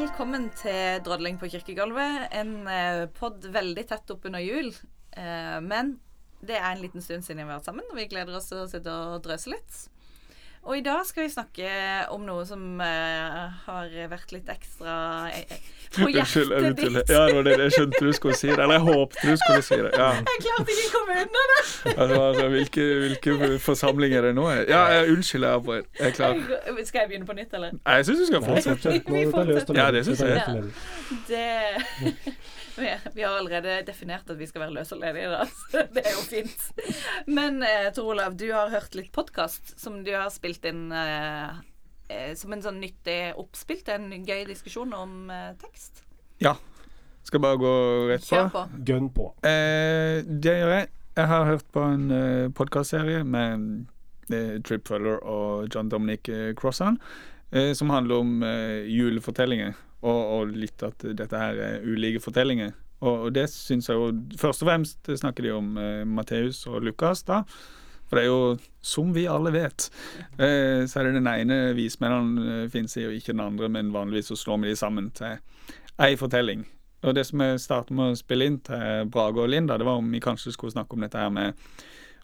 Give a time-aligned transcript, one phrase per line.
[0.00, 2.30] Velkommen til Drodling på kirkegulvet.
[2.32, 4.70] En eh, pod veldig tett oppunder jul.
[5.12, 5.90] Eh, men
[6.40, 8.62] det er en liten stund siden vi har vært sammen, og vi gleder oss til
[8.62, 9.82] å sitte og drøse litt.
[10.62, 11.68] Og i dag skal vi snakke
[12.12, 14.94] om noe som uh, har vært litt ekstra
[15.32, 15.54] eh,
[15.94, 17.08] på Unnskyld, jeg hjertet ditt.
[17.10, 18.58] Ja, det var det jeg skjønte du skulle si det.
[18.58, 19.90] Eller jeg håpet du skulle si det.
[19.96, 20.10] Ja.
[20.28, 21.64] Jeg klarte ikke å komme unna det.
[21.96, 24.46] Altså, altså, hvilke, hvilke forsamling er det nå?
[24.68, 25.90] Ja, ja unnskyld, jeg avbrøt.
[25.98, 26.38] Jeg er klar.
[26.84, 27.74] Skal jeg begynne på nytt, eller?
[27.80, 28.94] Nei, Jeg syns du skal fortsette.
[29.08, 30.40] Vi løst og Ja, det synes er jeg.
[30.46, 31.16] Ja.
[31.32, 32.16] Det
[32.80, 35.44] vi, vi har allerede definert at vi skal være løse og ledige, da.
[35.72, 36.64] Så det er jo fint.
[37.30, 41.60] Men eh, Tor Olav, du har hørt litt podkast som du har spilt inn eh,
[42.10, 46.04] eh, som en sånn nyttig oppspill til en gøy diskusjon om eh, tekst.
[46.42, 46.56] Ja.
[47.26, 47.72] Skal bare gå
[48.08, 48.32] rett på.
[48.32, 48.62] Kjør på.
[48.88, 49.26] Gønn på.
[49.46, 50.90] Eh, det gjør jeg.
[51.18, 53.66] Jeg har hørt på en eh, podkastserie med
[54.32, 56.96] eh, Trip Fuller og John Dominic eh, Crossan,
[57.52, 62.72] eh, som handler om eh, julefortellinger, og, og litt at dette her er ulike fortellinger.
[63.00, 66.82] Og, og det syns jeg jo Først og fremst snakker de om eh, Matteus og
[66.84, 67.42] Lukas, da.
[68.10, 69.86] For det er jo, som vi alle vet,
[70.42, 73.92] eh, så er det den ene vismennene eh, finnes i, og ikke den andre, men
[73.94, 75.38] vanligvis så slår vi de sammen til
[76.02, 76.64] ei fortelling.
[77.06, 80.00] Og det som jeg startet med å spille inn til Brage og Linda, det var
[80.02, 81.54] om vi kanskje skulle snakke om dette her med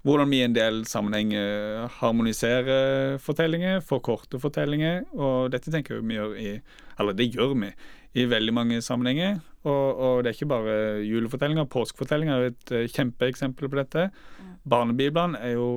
[0.07, 5.03] hvordan vi i en del sammenhenger harmoniserer fortellinger, forkorter fortellinger.
[5.19, 6.53] Og dette tenker jeg vi gjør i
[6.97, 7.73] Eller det gjør vi
[8.17, 9.41] i veldig mange sammenhenger.
[9.67, 11.67] Og, og det er ikke bare julefortellinger.
[11.69, 14.09] Påskefortellinger er et eh, kjempeeksempel på dette.
[14.65, 15.69] Barnebiblene er jo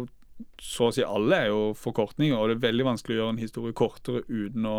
[0.61, 3.41] så å si alle er jo forkortninger, og det er veldig vanskelig å gjøre en
[3.41, 4.77] historie kortere uten å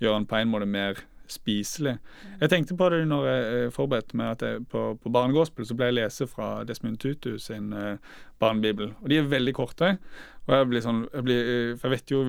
[0.00, 1.98] gjøre den på en måte mer spiselig.
[2.40, 5.76] Jeg tenkte på det når jeg eh, forberedte meg at jeg, på, på Barnegospel så
[5.78, 8.94] ble jeg lese fra Desmond Tutu sin eh, barnebibel.
[9.02, 9.96] Og de er veldig korte.
[10.50, 12.20] Og jeg blir sånn jeg blir, eh, For jeg vet jo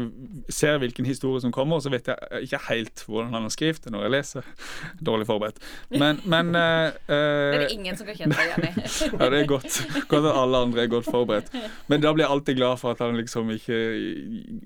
[0.52, 3.86] Ser hvilken historie som kommer, og så vet jeg ikke helt hvordan han har skrevet
[3.86, 4.50] det når jeg leser.
[5.10, 5.62] Dårlig forberedt.
[5.90, 8.84] Men, men uh, Det er eh, det ingen som kan kjenne seg igjen i.
[9.24, 9.80] ja, det er godt.
[10.12, 11.50] Godt at alle andre er godt forberedt.
[11.90, 13.80] Men da blir jeg alltid glad for at han liksom ikke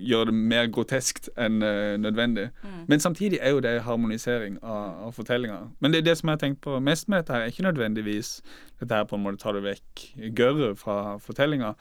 [0.10, 2.50] gjør det mer groteskt enn eh, nødvendig.
[2.90, 5.70] Men samtidig er jo det harmonisering av, av fortellinger.
[5.80, 8.40] Men det, det som jeg har tenkt på mest med dette, her er ikke nødvendigvis
[8.80, 10.06] dette her på en måte tar du vekk
[10.38, 11.74] gørret fra fortellinga,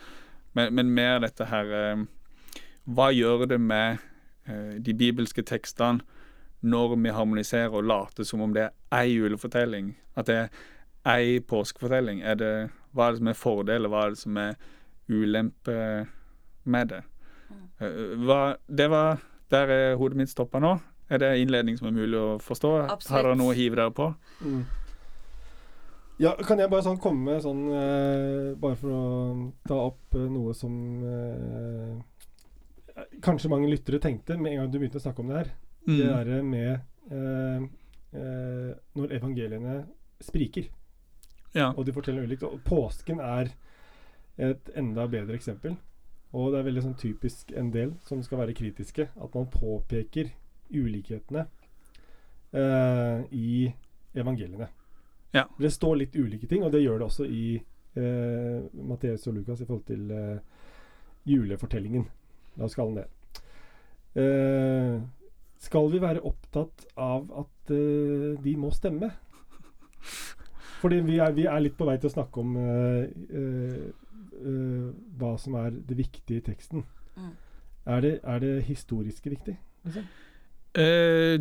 [0.55, 2.05] men, men mer dette her eh,
[2.85, 3.99] Hva gjør det med
[4.47, 6.05] eh, de bibelske tekstene
[6.65, 9.95] når vi harmoniserer og later som om det er ei julefortelling?
[10.17, 10.63] At det er
[11.11, 12.23] ei påskefortelling?
[12.23, 12.53] Er det,
[12.93, 14.55] hva er det som er fordel, og hva er det som er
[15.09, 16.07] ulempe
[16.65, 17.03] med det?
[17.81, 19.19] Eh, Hva, det var
[19.51, 20.79] Der er hodet mitt stoppa nå.
[21.13, 22.71] Er det innledning som er mulig å forstå?
[22.89, 23.11] Absolutt.
[23.13, 24.09] Har dere noe å hive dere på?
[24.41, 24.63] Mm.
[26.23, 29.07] Ja, kan jeg bare sånn komme med sånn eh, Bare for å
[29.67, 31.97] ta opp eh, noe som eh,
[33.25, 35.49] Kanskje mange lyttere tenkte med en gang du begynte å snakke om det her.
[35.85, 36.15] Det Mm.
[36.15, 36.81] derre med
[37.11, 37.61] eh,
[38.17, 39.75] eh, Når evangeliene
[40.23, 40.65] spriker,
[41.55, 41.73] Ja.
[41.77, 42.43] og de forteller ulikt.
[42.47, 43.51] Og påsken er
[44.39, 45.77] et enda bedre eksempel.
[46.33, 49.09] Og det er veldig sånn typisk en del som skal være kritiske.
[49.21, 50.31] At man påpeker
[50.73, 51.47] ulikhetene
[52.55, 53.75] eh, i
[54.15, 54.69] evangeliene.
[55.35, 55.49] Ja.
[55.59, 59.65] Det står litt ulike ting, og det gjør det også i eh, Matteus og Lukas
[59.65, 60.39] i forhold til eh,
[61.27, 62.07] julefortellingen.
[62.59, 63.11] La oss kalle den det.
[64.23, 65.01] Eh,
[65.65, 69.11] skal vi være opptatt av at eh, de må stemme?
[70.85, 73.07] Fordi vi er, vi er litt på vei til å snakke om eh,
[73.41, 73.87] eh,
[74.39, 76.85] eh, hva som er det viktige i teksten.
[77.17, 77.33] Mm.
[77.87, 79.57] Er, det, er det historiske viktig?
[79.87, 80.07] Liksom?
[80.75, 81.39] Eh,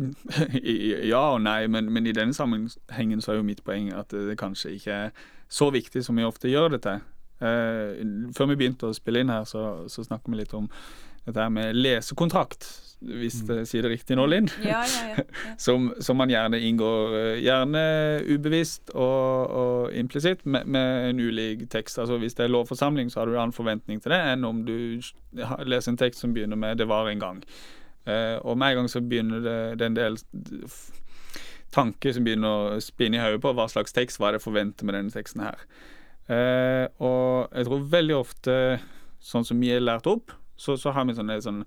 [1.10, 4.38] ja og nei, men, men i denne sammenhengen så er jo mitt poeng at det
[4.40, 5.10] kanskje ikke er
[5.50, 7.02] så viktig som vi ofte gjør det til.
[7.42, 10.68] Uh, før vi begynte å spille inn her, så, så snakker vi litt om
[11.26, 12.64] dette her med lesekontrakt,
[13.04, 13.50] hvis Mm.
[13.58, 14.48] jeg sier det riktig nå, Linn.
[14.64, 15.16] Ja, ja, ja.
[15.18, 15.54] ja.
[15.66, 17.82] Som, som man gjerne inngår eh, gjerne
[18.28, 21.98] ubevisst og, og implisitt med, med en ulik tekst.
[21.98, 24.62] Altså Hvis det er lovforsamling, så har du en annen forventning til det enn om
[24.64, 25.00] du
[25.66, 27.42] leser en tekst som begynner med 'det var en gang'.
[28.04, 30.18] Eh, og med en gang så begynner det, det en del
[31.74, 34.48] tanker som begynner å spinne i hodet på hva slags tekst hva er det jeg
[34.48, 35.66] forventer med denne teksten her.
[36.30, 38.56] Eh, og jeg tror veldig ofte,
[39.24, 41.64] sånn som vi er lært opp, så, så har vi sånne, sånn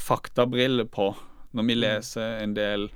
[0.00, 1.10] faktabriller på
[1.54, 2.88] når vi leser en del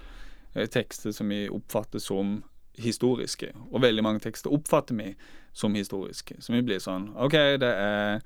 [0.54, 2.38] eh, tekster som vi oppfatter som
[2.78, 3.50] historiske.
[3.72, 5.12] Og veldig mange tekster oppfatter vi
[5.56, 6.38] som historiske.
[6.42, 8.22] Så vi blir sånn OK, det er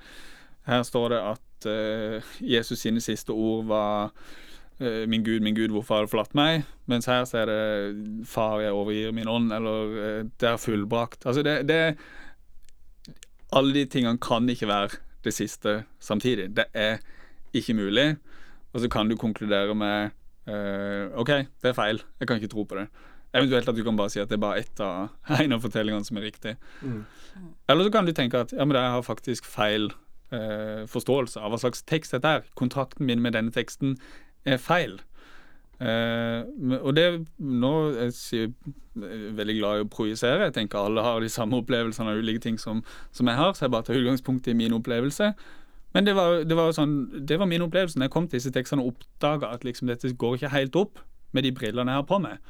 [0.63, 4.11] Her står det at eh, Jesus sine siste ord var
[4.81, 6.67] eh, Min Gud, min Gud, hvorfor har du forlatt meg?
[6.91, 11.27] Mens her så er det Far, jeg overgir min ånd, eller eh, det er fullbrakt.
[11.27, 11.97] Altså det, det
[13.53, 16.51] Alle de tingene kan ikke være det siste samtidig.
[16.57, 16.99] Det er
[17.55, 18.17] ikke mulig.
[18.73, 20.11] Og så kan du konkludere med
[20.49, 21.29] eh, OK,
[21.63, 22.03] det er feil.
[22.21, 22.87] Jeg kan ikke tro på det.
[23.33, 25.13] Eventuelt at du kan bare si at det er bare ett av
[25.43, 26.57] en av fortellingene som er riktig.
[26.83, 27.05] Mm.
[27.69, 29.91] Eller så kan du tenke at ja, men jeg har faktisk feil
[30.33, 32.45] eh, forståelse av hva slags tekst dette er.
[32.59, 33.97] Kontrakten min med denne teksten
[34.49, 34.99] er feil.
[35.83, 36.43] Eh,
[36.79, 37.07] og det
[37.39, 38.53] Nå jeg sier-
[39.03, 40.45] er veldig glad i å projisere.
[40.51, 43.65] Jeg tenker alle har de samme opplevelsene av ulike ting som, som jeg har, så
[43.67, 45.33] jeg bare tar utgangspunkt i min opplevelse.
[45.95, 48.53] Men det var, det var sånn, det var min opplevelse når jeg kom til disse
[48.53, 51.01] tekstene og oppdaga at liksom dette går ikke helt opp
[51.33, 52.41] med de brillene jeg har på meg.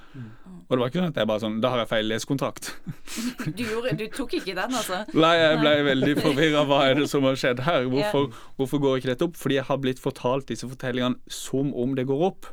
[0.67, 2.73] Og det var ikke sånn at jeg bare sånn Da har jeg feil lesekontrakt.
[3.59, 5.03] Du, gjorde, du tok ikke den, altså?
[5.25, 6.65] Nei, jeg ble veldig forvirra.
[6.69, 7.87] Hva er det som har skjedd her?
[7.93, 9.39] Hvorfor, hvorfor går ikke dette opp?
[9.39, 12.51] Fordi jeg har blitt fortalt disse fortellingene som om det går opp.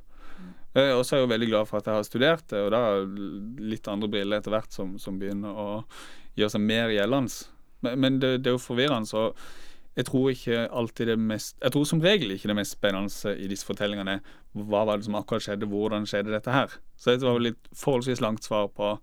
[0.77, 2.73] Eh, og så er jeg jo veldig glad for at jeg har studert det, og
[2.75, 3.07] da er
[3.71, 5.69] litt andre briller etter hvert som, som begynner å
[6.37, 7.49] gjøre seg mer gjeldende.
[7.85, 9.29] Men, men det, det er jo forvirrende, så
[9.97, 13.49] jeg tror ikke alltid det mest Jeg tror som regel ikke det mest spennende i
[13.51, 14.19] disse fortellingene
[14.53, 16.71] hva var det som akkurat skjedde, hvordan skjedde dette her.
[16.97, 18.95] Så det var vel litt forholdsvis langt svar på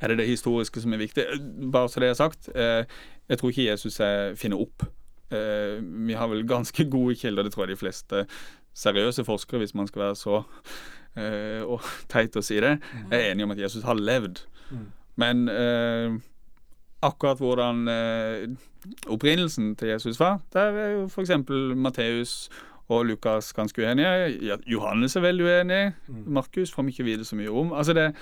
[0.00, 1.24] er det det historiske som er viktig?
[1.72, 2.50] Bare så det er sagt.
[2.54, 2.84] Eh,
[3.28, 4.84] jeg tror ikke Jesus er finner opp.
[5.32, 8.26] Eh, vi har vel ganske gode kilder, det tror jeg de fleste
[8.76, 10.42] seriøse forskere, hvis man skal være så
[11.16, 11.80] eh, og
[12.12, 12.76] teit å si det,
[13.10, 14.44] er enige om at Jesus har levd.
[14.70, 14.86] Mm.
[15.16, 16.18] Men eh,
[17.02, 18.46] akkurat hvordan eh,
[19.12, 21.30] opprinnelsen til Jesus var, der er jo f.eks.
[21.76, 22.48] Matteus
[22.88, 24.56] og Lukas ganske uenige.
[24.70, 25.80] Johannes er veldig uenig.
[26.08, 26.22] Mm.
[26.38, 27.72] Markus får vi ikke vite så mye om.
[27.74, 28.12] Altså det,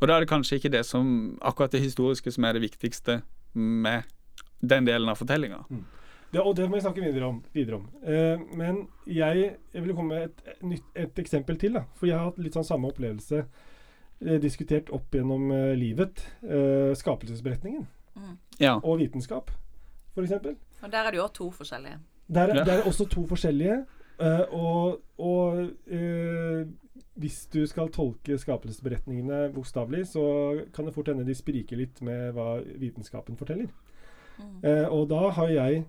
[0.00, 3.22] og da er det kanskje ikke det som akkurat det historiske som er det viktigste
[3.54, 4.02] med
[4.60, 5.62] den delen av fortellinga.
[6.34, 7.38] Ja, og det må vi snakke videre om.
[7.54, 7.86] Videre om.
[8.04, 11.78] Eh, men jeg, jeg vil komme med et, et, nytt- et eksempel til.
[11.78, 11.86] Da.
[11.96, 16.20] For jeg har hatt litt sånn samme opplevelse eh, diskutert opp gjennom eh, livet.
[16.44, 18.36] Eh, skapelsesberetningen Mm.
[18.60, 18.78] Ja.
[18.80, 19.50] og vitenskap,
[20.14, 20.32] f.eks.
[20.82, 21.98] Og der er det jo to forskjellige.
[22.32, 22.64] Der, Ja.
[22.64, 23.84] det er også to forskjellige.
[24.16, 26.66] Uh, og og uh,
[27.16, 32.32] hvis du skal tolke skapelsesberetningene bokstavelig, så kan det fort hende de spriker litt med
[32.32, 33.68] hva vitenskapen forteller.
[34.38, 34.64] Mm.
[34.64, 35.84] Uh, og da har jeg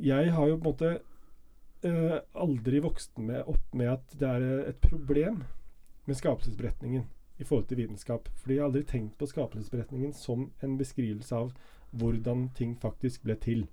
[0.00, 1.00] Jeg har jo på en måte
[1.84, 5.42] eh, aldri vokst med, opp med at det er et problem
[6.06, 7.04] med skapelsesberetningen
[7.38, 8.28] i forhold til vitenskap.
[8.42, 11.52] Fordi jeg har aldri tenkt på skapelsesberetningen som en beskrivelse av
[11.92, 13.66] hvordan ting faktisk ble til.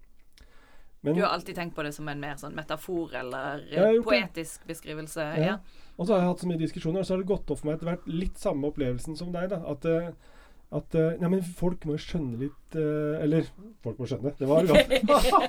[1.02, 3.62] Men, Du har alltid tenkt på det som en mer sånn metafor eller
[4.04, 4.68] poetisk det.
[4.74, 5.28] beskrivelse.
[5.40, 5.46] Ja.
[5.46, 5.86] Ja.
[5.98, 7.70] Og så har jeg hatt så mye diskusjoner, og så har det gått opp for
[7.70, 9.50] meg etter hvert litt samme opplevelsen som deg.
[9.54, 10.10] da, At, eh,
[10.76, 13.48] at eh, ja, men folk må jo skjønne litt eh, Eller
[13.82, 14.92] folk må skjønne, det var godt.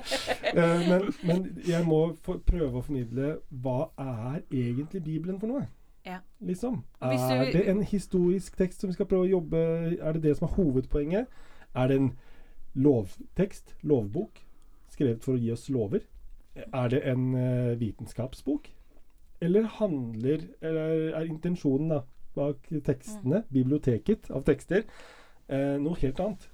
[0.55, 5.67] Men, men jeg må prøve å formidle hva er egentlig Bibelen for noe?
[6.05, 6.19] Ja.
[6.41, 6.83] Liksom.
[7.01, 9.57] Er det en historisk tekst som vi skal prøve å jobbe
[10.01, 11.27] Er det det som er hovedpoenget?
[11.75, 12.11] Er det en
[12.75, 14.39] lovtekst, lovbok,
[14.89, 16.05] skrevet for å gi oss lover?
[16.55, 18.69] Er det en eh, vitenskapsbok?
[19.41, 22.01] Eller handler Eller er intensjonen da
[22.35, 24.85] bak tekstene, biblioteket av tekster,
[25.51, 26.47] eh, noe helt annet?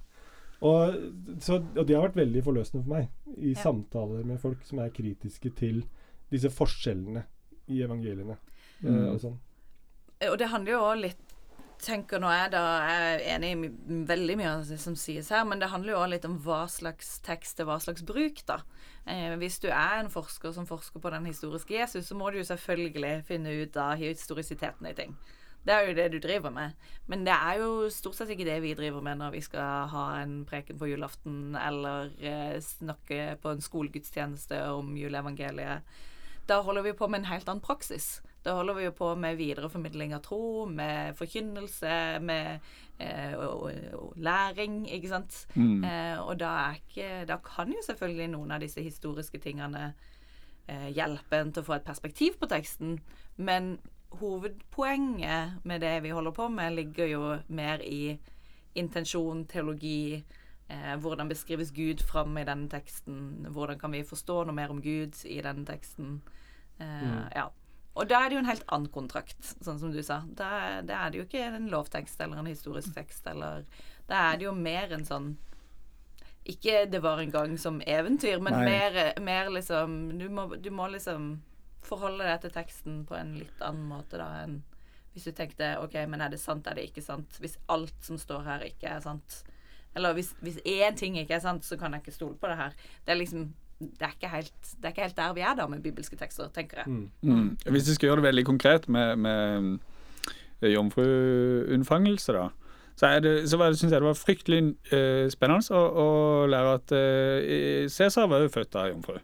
[0.58, 0.94] Og,
[1.38, 3.60] så, og det har vært veldig forløsende for meg i Ja.
[3.62, 5.84] samtaler med folk som er kritiske til
[6.32, 7.22] disse forskjellene
[7.70, 8.36] i evangeliene.
[8.84, 9.14] Eh, Mm.
[9.14, 9.38] og sånn.
[10.30, 11.24] Og det handler jo òg litt
[11.78, 15.28] tenker nå jeg da jeg er enig i my- veldig mye av det som sies
[15.30, 18.44] her, men det handler jo også litt om hva slags tekst til hva slags bruk,
[18.46, 18.56] da.
[19.06, 22.38] Eh, hvis du er en forsker som forsker på den historiske Jesus, så må du
[22.38, 25.16] jo selvfølgelig finne ut av historisiteten i ting.
[25.64, 26.72] Det er jo det du driver med.
[27.06, 30.04] Men det er jo stort sett ikke det vi driver med når vi skal ha
[30.22, 35.82] en preken på julaften eller eh, snakke på en skolegudstjeneste om juleevangeliet.
[36.48, 38.20] Da holder vi på med en helt annen praksis.
[38.48, 41.90] Da holder vi jo på med videreformidling av tro, med forkynnelse,
[42.24, 42.62] med
[42.96, 43.66] eh, og,
[43.98, 45.42] og læring, ikke sant.
[45.52, 45.84] Mm.
[45.84, 49.90] Eh, og da, ikke, da kan jo selvfølgelig noen av disse historiske tingene
[50.64, 52.96] eh, hjelpe en til å få et perspektiv på teksten,
[53.36, 53.76] men
[54.16, 58.16] hovedpoenget med det vi holder på med, ligger jo mer i
[58.80, 60.24] intensjon, teologi,
[60.72, 64.80] eh, hvordan beskrives Gud fram i denne teksten, hvordan kan vi forstå noe mer om
[64.80, 66.22] Gud i denne teksten.
[66.80, 67.50] Eh, Ja.
[67.98, 70.20] Og da er det jo en helt annen kontrakt, sånn som du sa.
[70.38, 73.66] Da, da er det jo ikke en lovtekst eller en historisk tekst, eller
[74.08, 75.36] Da er det jo mer en sånn
[76.48, 80.86] Ikke 'det var en gang' som eventyr, men mer, mer liksom du må, du må
[80.88, 81.42] liksom
[81.82, 84.62] forholde deg til teksten på en litt annen måte da enn
[85.12, 87.38] hvis du tenkte OK, men er det sant, er det ikke sant?
[87.42, 89.42] Hvis alt som står her, ikke er sant.
[89.96, 92.56] Eller hvis, hvis én ting ikke er sant, så kan jeg ikke stole på det
[92.60, 92.76] her.
[93.04, 93.48] Det er liksom
[93.78, 96.48] det er, ikke helt, det er ikke helt der vi er da med bibelske tekster,
[96.54, 96.88] tenker jeg.
[96.90, 97.10] Mm.
[97.22, 97.50] Mm.
[97.70, 99.78] Hvis vi skal gjøre det veldig konkret med, med
[100.72, 102.48] jomfruunnfangelse, da,
[102.98, 106.08] så, er det, så var synes jeg det var fryktelig eh, spennende å, å
[106.50, 109.20] lære at eh, Cæsar var jo født av jomfru.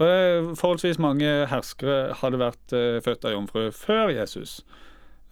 [0.00, 4.62] Og eh, forholdsvis mange herskere hadde vært eh, født av jomfru før Jesus.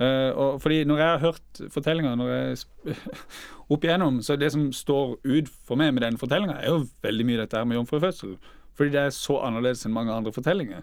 [0.02, 2.96] Eh, og fordi når jeg har hørt fortellinger når sp-
[3.72, 7.26] opp igjennom, så det som står ut for meg med den fortellinga, er jo veldig
[7.28, 8.36] mye dette her med jomfrufødsel.
[8.78, 10.82] Fordi det er så annerledes enn mange andre fortellinger.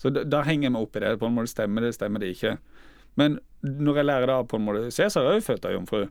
[0.00, 1.12] Så da, da henger jeg meg opp i det.
[1.20, 2.56] På en måte stemmer det, stemmer det ikke.
[3.20, 6.06] Men når jeg lærer da på en måte Cæsar er jo født av jomfru.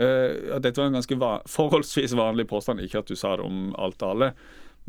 [0.00, 2.80] Uh, at dette var en ganske va forholdsvis vanlig påstand.
[2.84, 4.30] Ikke at du sa det om alt og alle.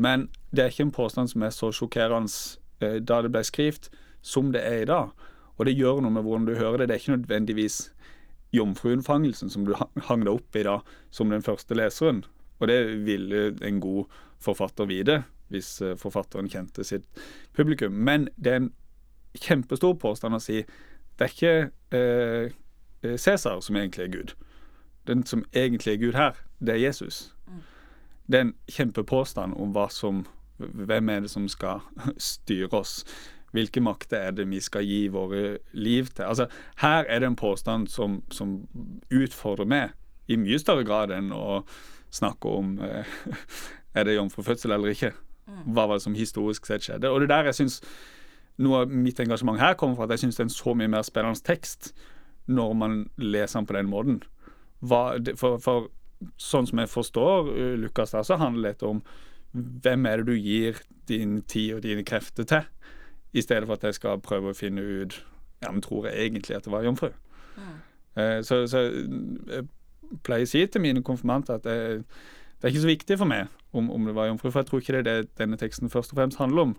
[0.01, 2.31] Men det er ikke en påstand som er så sjokkerende
[2.83, 3.91] uh, da det ble skrevet,
[4.23, 5.11] som det er i dag.
[5.61, 6.87] Og det gjør noe med hvordan du hører det.
[6.89, 7.75] Det er ikke nødvendigvis
[8.57, 10.79] jomfruunnfangelsen som du hang deg opp i da,
[11.13, 12.23] som den første leseren.
[12.57, 14.09] Og det ville en god
[14.41, 15.19] forfatter vite,
[15.53, 17.05] hvis eh, forfatteren kjente sitt
[17.53, 17.93] publikum.
[17.93, 18.71] Men det er en
[19.37, 20.63] kjempestor påstand å si
[21.19, 21.53] det er ikke
[21.93, 22.53] eh,
[23.05, 24.33] eh, Cæsar som egentlig er Gud.
[25.05, 27.35] Den som egentlig er Gud her, det er Jesus.
[28.25, 30.25] Det er en kjempepåstand om hva som
[30.61, 31.79] Hvem er det som skal
[32.21, 32.99] styre oss?
[33.51, 36.23] Hvilke makter er det vi skal gi våre liv til?
[36.27, 36.47] Altså,
[36.83, 38.61] her er det en påstand som, som
[39.11, 39.97] utfordrer meg
[40.31, 41.61] i mye større grad enn å
[42.11, 43.11] snakke om eh,
[43.97, 45.11] er det jomfrufødsel eller ikke.
[45.67, 47.11] Hva var det som historisk sett skjedde?
[47.11, 47.81] Og det er der jeg synes
[48.61, 50.91] noe av mitt engasjement her kommer fra, at jeg syns det er en så mye
[50.91, 51.91] mer spennende tekst
[52.51, 54.21] når man leser den på den måten.
[54.81, 55.01] Hva,
[55.39, 55.89] for, for
[56.41, 59.01] sånn som jeg forstår uh, Lukas der, så handler det om
[59.51, 60.79] hvem er det du gir
[61.09, 62.67] din tid og dine krefter til,
[63.33, 65.21] i stedet for at jeg skal prøve å finne ut
[65.61, 67.09] ja, men tror jeg egentlig at det var jomfru.
[68.17, 69.67] Eh, så, så jeg
[70.25, 71.75] pleier å si til mine konfirmanter at det,
[72.57, 74.81] det er ikke så viktig for meg om, om det var jomfru, for jeg tror
[74.81, 76.75] ikke det er det denne teksten først og fremst handler om.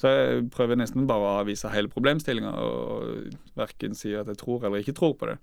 [0.00, 4.64] Så jeg prøver nesten bare å avvise hele problemstillinga og verken si at jeg tror
[4.64, 5.36] eller ikke tror på det.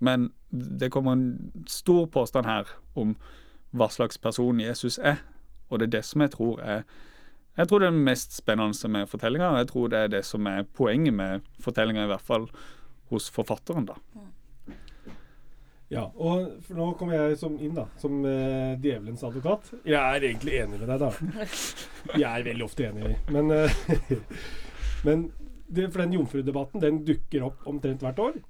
[0.00, 3.16] Men det kommer en stor påstand her om
[3.76, 5.20] hva slags person Jesus er,
[5.68, 6.86] og det er det som jeg tror er
[7.56, 10.22] jeg tror det er det mest spennende med fortellinga, og jeg tror det er det
[10.24, 12.46] som er poenget med fortellinga, i hvert fall
[13.12, 13.98] hos forfatteren, da.
[15.92, 19.66] Ja, og for nå kommer jeg som inn da, som eh, djevelens advokat.
[19.84, 21.10] Jeg er egentlig enig med deg, da.
[22.22, 24.12] Jeg er veldig ofte enig, men, eh,
[25.06, 25.26] men
[25.68, 28.40] det, for den jomfrudebatten den dukker opp omtrent hvert år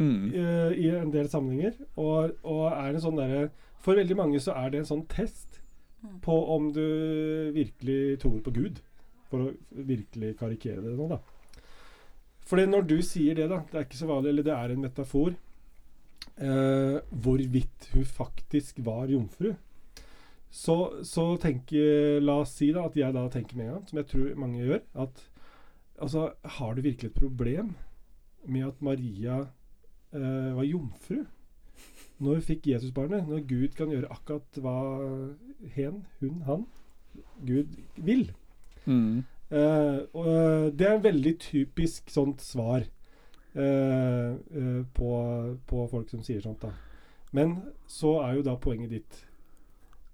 [0.00, 0.30] Mm.
[0.32, 1.74] eh, i en del sammenhenger.
[2.00, 3.50] Og, og er en sånn derre
[3.84, 5.59] For veldig mange så er det en sånn test
[6.24, 6.86] på om du
[7.54, 8.80] virkelig tror på Gud.
[9.30, 11.20] For å virkelig karikere det nå, da.
[12.50, 14.82] Fordi når du sier det, da Det er ikke så vanlig, eller det er en
[14.82, 15.34] metafor.
[16.40, 19.52] Eh, hvorvidt hun faktisk var jomfru.
[20.50, 24.00] Så, så tenker La oss si da at jeg da tenker med en gang, som
[24.00, 25.26] jeg tror mange gjør, at
[26.00, 27.74] altså Har du virkelig et problem
[28.48, 29.36] med at Maria
[30.16, 31.22] eh, var jomfru?
[32.20, 33.28] Når fikk fikk Jesusbarnet?
[33.28, 34.76] Når Gud kan gjøre akkurat hva
[35.74, 36.66] hen, hun, han,
[37.46, 38.26] Gud vil?
[38.84, 39.22] Mm.
[39.50, 42.84] Uh, og eh, det er en veldig typisk sånt svar
[43.56, 45.08] uh, uh, på,
[45.66, 46.62] på folk som sier sånt.
[46.62, 46.70] da.
[47.32, 47.56] Men
[47.90, 49.24] så er jo da poenget ditt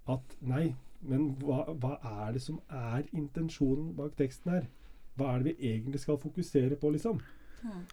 [0.08, 0.70] at nei,
[1.04, 4.66] men hva, hva er det som er intensjonen bak teksten her?
[5.16, 7.20] Hva er det vi egentlig skal fokusere på, liksom?
[7.64, 7.84] Eh,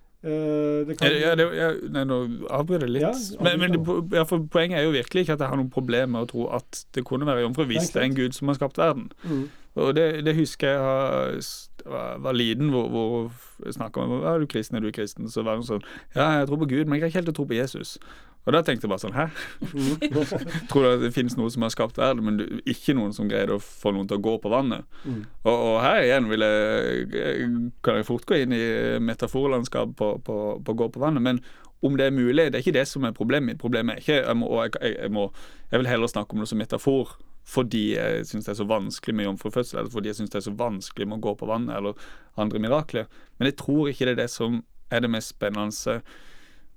[0.88, 1.12] det kan...
[1.20, 2.18] ja, det, ja, nei, nå
[2.50, 3.04] avbryter jeg litt.
[3.04, 6.14] Ja, men men det, for poenget er jo virkelig ikke at jeg har noen problem
[6.16, 8.56] med å tro at det kunne være jomfru hvis det er en gud som har
[8.60, 9.10] skapt verden.
[9.28, 9.44] Mm.
[9.84, 11.42] Og det, det husker jeg har-
[11.86, 15.30] var, liten, hvor, hvor jeg snakka om Er du kristen, er du kristen?
[15.30, 15.84] Så var det sånn
[16.16, 17.98] Ja, jeg tror på Gud, men jeg greier ikke helt å tro på Jesus.
[18.44, 19.26] Og da tenkte jeg bare sånn Hæ?
[19.72, 20.24] Mm.
[20.72, 23.30] Tror du at det finnes noe som har skapt verden, men du, ikke noen som
[23.32, 24.88] greide å få noen til å gå på vannet?
[25.08, 25.22] Mm.
[25.46, 27.52] Og, og her igjen vil jeg,
[27.86, 28.64] kan jeg fort gå inn i
[29.04, 31.24] metaforlandskap på, på, på å gå på vannet.
[31.24, 31.44] Men
[31.84, 33.62] om det er mulig, det er ikke det som er problemet mitt.
[33.64, 35.30] Problemet er ikke jeg, må, jeg, jeg, må,
[35.72, 39.16] jeg vil heller snakke om det som metafor fordi jeg syns det er så vanskelig
[39.16, 41.76] med jomfrufødsel, eller fordi jeg syns det er så vanskelig med å gå på vannet,
[41.76, 41.94] eller
[42.40, 43.10] andre mirakler.
[43.38, 46.02] Men jeg tror ikke det er det som er det mest spennende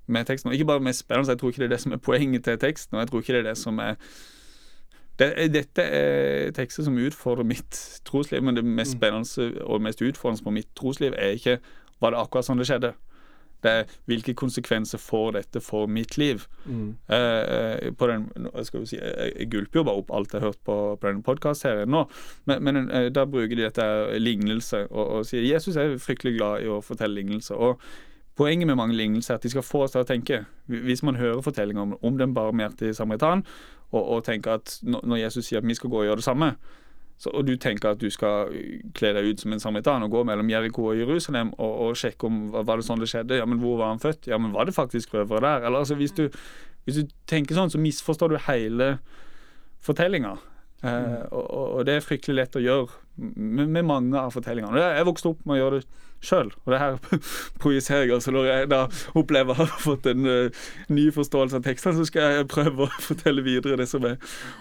[0.07, 0.49] med teksten.
[0.49, 2.59] Og ikke bare mest spennende, jeg tror ikke det er det som er poenget til
[2.59, 3.95] teksten, og jeg tror ikke det er det som er
[5.17, 8.99] det, dette er tekster som utfordrer mitt trosliv, men det mest Mm.
[8.99, 11.59] spennende og mest utfordrende på mitt trosliv er ikke
[12.01, 12.93] var det akkurat sånn det skjedde.
[13.63, 16.45] Det er hvilke konsekvenser får dette for mitt liv.
[16.65, 16.89] Mm.
[17.13, 18.27] Eh, på den,
[18.67, 21.25] skal vi si, jeg, gulper jo bare opp alt jeg har hørt på, på denne
[21.25, 22.03] podkastserien nå,
[22.49, 23.87] men, men eh, da bruker de dette
[24.19, 27.57] lignelse og, og sier Jesus er fryktelig glad i å fortelle lignelser.
[27.57, 27.81] og
[28.37, 30.43] Poenget med mange lignelser er at de skal få oss til å tenke.
[30.69, 33.41] Hvis man hører fortellinger om, om den barmhjertige samaritan,
[33.89, 36.51] og, og tenker at når Jesus sier at vi skal gå og gjøre det samme,
[37.17, 38.51] så, og du tenker at du skal
[38.97, 42.29] kle deg ut som en samaritan og gå mellom Jeriko og Jerusalem og, og sjekke
[42.29, 44.69] om var det sånn det skjedde, ja, men hvor var han født, ja, men var
[44.69, 45.65] det faktisk røvere der?
[45.65, 46.27] Eller altså, hvis du,
[46.85, 48.91] hvis du tenker sånn, så misforstår du hele
[49.83, 50.35] fortellinga.
[50.85, 51.45] Eh, og,
[51.77, 54.75] og- det er fryktelig lett å gjøre med, med mange av fortellingene.
[54.77, 55.87] Og Jeg vokste opp med å gjøre det
[56.27, 56.95] sjøl, og det her
[57.61, 58.13] projiserer jeg.
[58.15, 58.79] Altså når jeg da
[59.17, 60.61] opplever å ha fått en uh,
[60.93, 64.17] ny forståelse av tekstene, så skal jeg prøve å fortelle videre det som jeg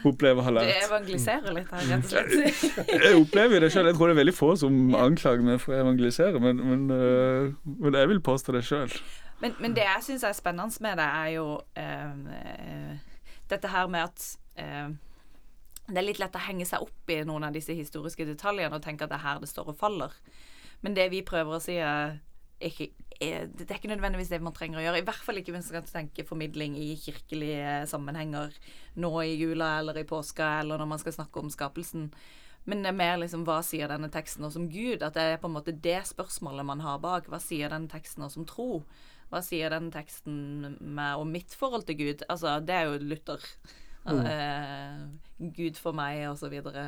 [0.09, 0.85] opplever har Du lært.
[0.89, 2.91] evangeliserer litt her, rett og slett.
[3.07, 3.89] Jeg opplever jo det sjøl.
[3.91, 7.73] Jeg tror det er veldig få som anklager meg for å evangelisere, men, men, uh,
[7.77, 8.93] men jeg vil påstå det sjøl.
[9.41, 11.49] Men, men det jeg syns er spennende med det, er jo
[13.49, 14.25] dette her med at
[14.61, 14.89] eh,
[15.87, 18.85] det er litt lett å henge seg opp i noen av disse historiske detaljene og
[18.85, 20.15] tenke at det er her det står og faller.
[20.83, 22.19] Men det vi prøver å si, er
[22.61, 22.89] ikke
[23.21, 25.01] er, Det er ikke nødvendigvis det man trenger å gjøre.
[25.01, 28.53] I hvert fall ikke hvis man skal tenke formidling i kirkelige sammenhenger
[29.01, 32.11] nå i jula eller i påska, eller når man skal snakke om skapelsen.
[32.67, 35.05] Men det er mer liksom hva sier denne teksten oss om Gud?
[35.07, 37.31] At det er på en måte det spørsmålet man har bak.
[37.31, 38.83] Hva sier denne teksten oss om tro?
[39.31, 42.27] Hva sier denne teksten meg om mitt forhold til Gud?
[42.29, 43.49] Altså, det er jo Luther.
[44.07, 45.07] Eh,
[45.39, 46.83] Gud for meg, og så videre.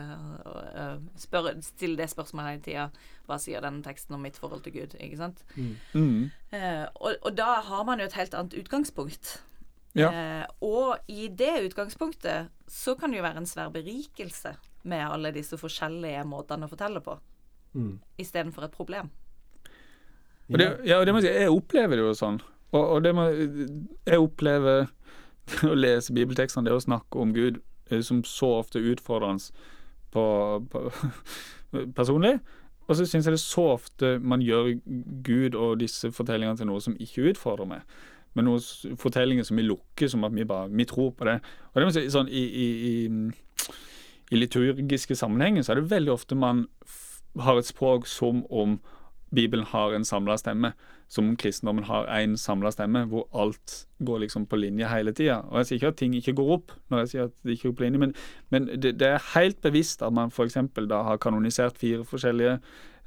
[0.45, 2.87] Og, eh, spør, Still det spørsmålet hele tida.
[3.29, 4.95] Hva sier denne teksten om mitt forhold til Gud?
[5.01, 5.43] Ikke sant?
[5.95, 6.31] Mm.
[6.53, 9.35] Eh, og, og da har man jo et helt annet utgangspunkt.
[9.99, 10.09] Ja.
[10.13, 14.55] Eh, og i det utgangspunktet så kan det jo være en svær berikelse
[14.89, 17.19] med alle disse forskjellige måtene å fortelle på,
[17.77, 17.99] Mm.
[18.19, 19.11] istedenfor et problem.
[20.49, 22.39] Og det, ja, og det må jeg si, jeg opplever det jo sånn.
[22.73, 23.27] Og, og det må,
[24.09, 24.87] jeg opplever
[25.69, 27.61] å lese bibeltekstene, det å snakke om Gud,
[28.05, 29.53] som så ofte utfordrende
[30.15, 30.25] på,
[30.71, 30.85] på
[31.99, 32.39] personlig.
[32.89, 34.71] Og så syns jeg det er så ofte man gjør
[35.25, 37.99] Gud og disse fortellingene til noe som ikke utfordrer meg.
[38.37, 41.39] Men noen fortellinger som vi lukker, som at vi bare vi tror på det.
[41.73, 43.73] Og det må si, sånn i, i, i,
[44.33, 46.67] i liturgiske sammenhenger så er det veldig ofte man
[47.45, 48.79] har et språk som om
[49.35, 50.73] Bibelen har en samla stemme,
[51.09, 55.41] som om kristendommen har én samla stemme, hvor alt går liksom på linje hele tida.
[55.49, 57.71] Og jeg sier ikke at ting ikke går opp, når jeg sier at det ikke
[57.71, 58.13] går på linje, men,
[58.53, 60.59] men det, det er helt bevisst at man f.eks.
[60.91, 62.59] da har kanonisert fire forskjellige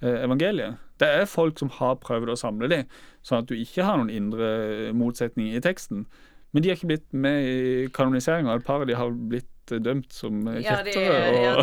[0.02, 0.80] eh, evangelier.
[1.00, 2.90] Det er folk som har prøvd å samle dem,
[3.22, 6.08] sånn at du ikke har noen indre motsetninger i teksten.
[6.52, 8.58] Men de har ikke blitt med i kanoniseringa.
[8.58, 10.64] Et par av de har blitt eh, dømt som kjettere.
[10.66, 11.42] Ja, det, og...
[11.44, 11.54] ja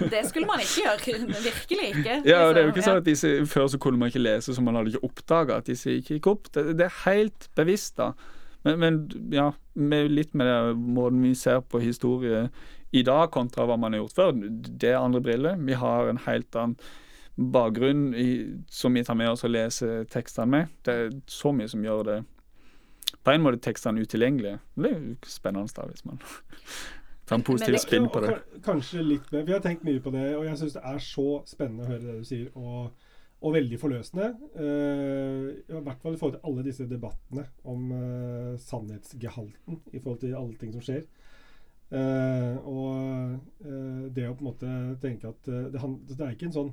[0.00, 1.26] det, det skulle man ikke gjøre.
[1.48, 2.20] Virkelig ikke.
[2.30, 4.54] Ja, og det er jo ikke sånn at disse, Før så kunne man ikke lese,
[4.54, 6.50] så man hadde ikke oppdaga at disse ikke gikk opp.
[6.54, 8.12] Det, det er helt bevisst, da.
[8.66, 12.48] Men, men ja, med, litt med det måten vi ser på historie
[12.96, 15.58] i dag kontra hva man har gjort før, det er andre briller.
[15.58, 16.78] Vi har en helt annen
[17.36, 20.74] bakgrunn i, som vi tar med oss og leser tekstene med.
[20.86, 22.18] Det er så mye som gjør det
[23.26, 24.60] på en måte tekstene utilgjengelige.
[24.76, 26.22] Det er jo spennende da, hvis man
[27.34, 28.36] en positiv spinn på det.
[28.62, 29.42] Kanskje litt mer.
[29.42, 32.04] Vi har tenkt mye på det, og jeg syns det er så spennende å høre
[32.04, 32.92] det du sier, og,
[33.42, 34.28] og veldig forløsende.
[34.54, 40.20] Uh, I hvert fall i forhold til alle disse debattene om uh, sannhetsgehalten i forhold
[40.22, 41.02] til alle ting som skjer.
[41.86, 46.48] Uh, og eh, det å på en måte tenke at det, han, det er ikke
[46.48, 46.72] en sånn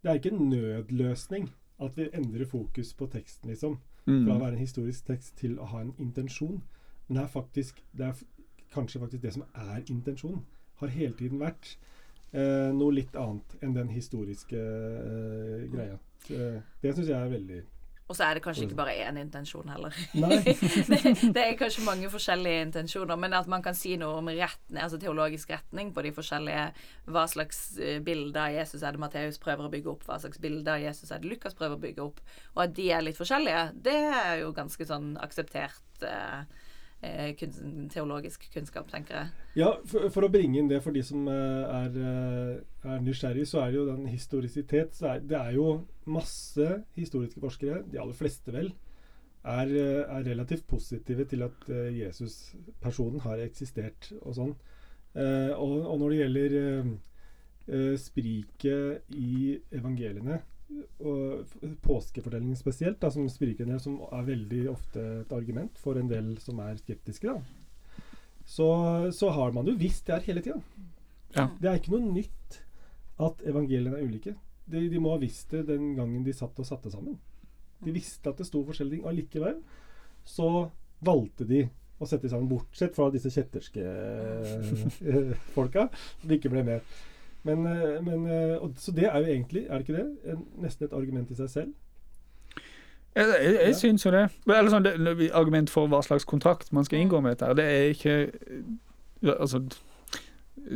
[0.00, 1.50] Det er ikke en nødløsning
[1.84, 4.40] at vi endrer fokus på teksten, liksom fra å Mm.
[4.40, 6.62] være en historisk tekst til å ha en intensjon.
[7.08, 8.20] Men det er faktisk det er
[8.76, 10.44] kanskje faktisk det som er intensjonen.
[10.80, 11.76] Har hele tiden vært
[12.32, 15.96] eh, noe litt annet enn den historiske eh, greia.
[16.28, 17.58] Eh, det syns jeg er veldig
[18.08, 19.94] Og så er det kanskje ikke bare én intensjon heller.
[20.14, 24.82] Det, det er kanskje mange forskjellige intensjoner, men at man kan si noe om retning,
[24.82, 26.68] altså teologisk retning på de forskjellige
[27.10, 30.42] Hva slags bilder bilde av Jesus er det Matteus prøver å bygge opp, hva slags
[30.42, 32.22] bilde av Jesus er det Lukas prøver å bygge opp,
[32.54, 36.65] og at de er litt forskjellige, det er jo ganske sånn akseptert eh, eh,
[37.92, 39.32] teologisk kunnskap, tenker jeg.
[39.60, 43.46] Ja, for, for å bringe inn det for de som eh, er, eh, er nysgjerrig,
[43.48, 45.68] så er det jo den historisitet er, Det er jo
[46.06, 48.72] masse historiske forskere, de aller fleste vel,
[49.46, 54.56] er, eh, er relativt positive til at eh, Jesus-personen har eksistert og sånn.
[55.16, 56.92] Eh, og, og når det gjelder eh,
[57.68, 60.40] eh, spriket i evangeliene,
[60.98, 61.52] og
[61.84, 66.10] påskefortellingen spesielt, da, som spriker en del, som er veldig ofte et argument for en
[66.10, 67.66] del som er skeptiske, da
[68.46, 68.68] så,
[69.12, 70.60] så har man jo visst det her hele tida.
[71.34, 71.48] Ja.
[71.58, 72.60] Det er ikke noe nytt
[73.26, 74.36] at evangeliene er ulike.
[74.70, 77.18] De, de må ha visst det den gangen de satt og satte sammen.
[77.82, 79.08] De visste at det sto forskjellige ting.
[79.10, 79.58] Allikevel
[80.26, 80.68] så
[81.04, 81.64] valgte de
[81.98, 85.88] å sette sammen, bortsett fra disse kjetterske eh, folka
[86.22, 86.96] som ikke ble med.
[87.46, 90.44] Men, eh, men eh, og, Så det er jo egentlig, er det ikke det, en,
[90.64, 91.74] nesten et argument i seg selv?
[93.16, 93.76] Jeg, jeg, jeg Ja.
[93.78, 94.24] syns jo det.
[94.46, 95.30] Eller sånn, det.
[95.32, 97.54] Argument for hva slags kontrakt man skal inngå med dette.
[97.56, 98.16] Det er ikke
[99.40, 99.62] Altså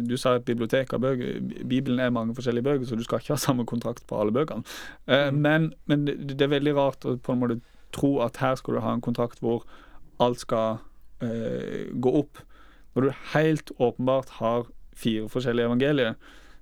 [0.09, 1.41] Du sa et bibliotek av bøker.
[1.69, 4.63] Bibelen er mange forskjellige bøker, så du skal ikke ha samme kontrakt på alle bøkene.
[5.09, 5.41] Eh, Mm.
[5.43, 7.61] men, men det, det er veldig rart å på en måte
[7.93, 9.65] tro at her skal du ha en kontrakt hvor
[10.21, 10.79] alt skal
[11.21, 12.39] eh, gå opp.
[12.95, 16.15] Når du helt åpenbart har fire forskjellige evangelier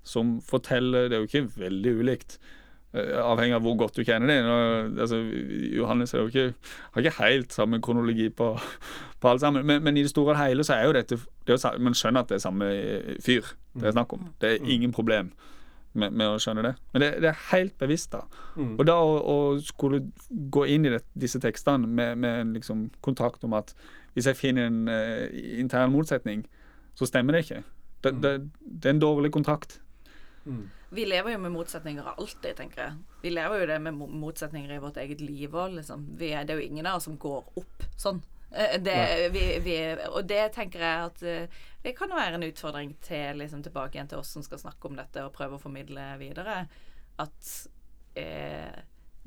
[0.09, 2.39] som forteller Det er jo ikke veldig ulikt.
[2.97, 4.99] eh, Avhengig av hvor godt du kjenner dem.
[4.99, 5.21] Altså,
[5.77, 6.55] Johannes jo ikke,
[6.95, 8.55] har ikke helt samme kronologi på,
[9.21, 9.67] på alt sammen.
[9.67, 11.97] Men, men i det store og hele så er jo dette det er jo, Man
[11.97, 14.27] skjønner at det er samme eh, fyr det er snakk om.
[14.41, 15.31] Det er ingen problem
[15.99, 16.75] med, med å skjønne det.
[16.93, 18.25] Men det, det er helt bevisst, da.
[18.57, 18.75] Mm.
[18.79, 22.89] Og da å, å skulle gå inn i det, disse tekstene med, med en liksom
[23.05, 23.75] kontrakt om at
[24.17, 25.27] hvis jeg finner en uh,
[25.61, 26.45] intern motsetning,
[26.99, 27.63] så stemmer det ikke.
[28.05, 29.79] Det, det, det er en dårlig kontrakt.
[30.49, 30.65] Mm.
[30.97, 32.97] Vi lever jo med motsetninger alltid, tenker jeg.
[33.23, 36.07] Vi lever jo det med motsetninger i vårt eget liv òg, liksom.
[36.19, 38.23] Vi er, det er jo ingen av oss som går opp sånn.
[38.51, 38.99] Eh, Det,
[39.35, 43.63] vi, vi, og det tenker jeg at eh, det kan være en utfordring til liksom
[43.67, 46.63] tilbake igjen til oss som skal snakke om dette og prøve å formidle videre.
[47.21, 47.51] At
[48.17, 48.79] eh,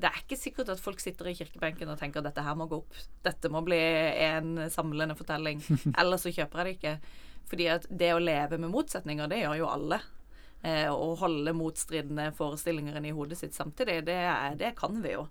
[0.02, 2.66] det er ikke sikkert at folk sitter i kirkebenken og tenker at dette her må
[2.66, 2.96] gå opp.
[3.22, 5.62] Dette må bli en samlende fortelling.
[6.00, 7.20] Ellers så kjøper jeg det ikke.
[7.52, 10.00] Fordi at det å leve med motsetninger, det gjør jo alle.
[10.62, 15.24] Eh, og holde motstridende forestillinger i hodet sitt samtidig, det, er, det kan vi jo.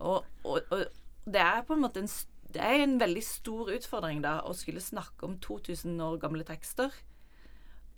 [0.00, 0.82] Og, og, og
[1.30, 2.10] det er på en måte en,
[2.50, 6.90] det er en veldig stor utfordring da å skulle snakke om 2000 år gamle tekster.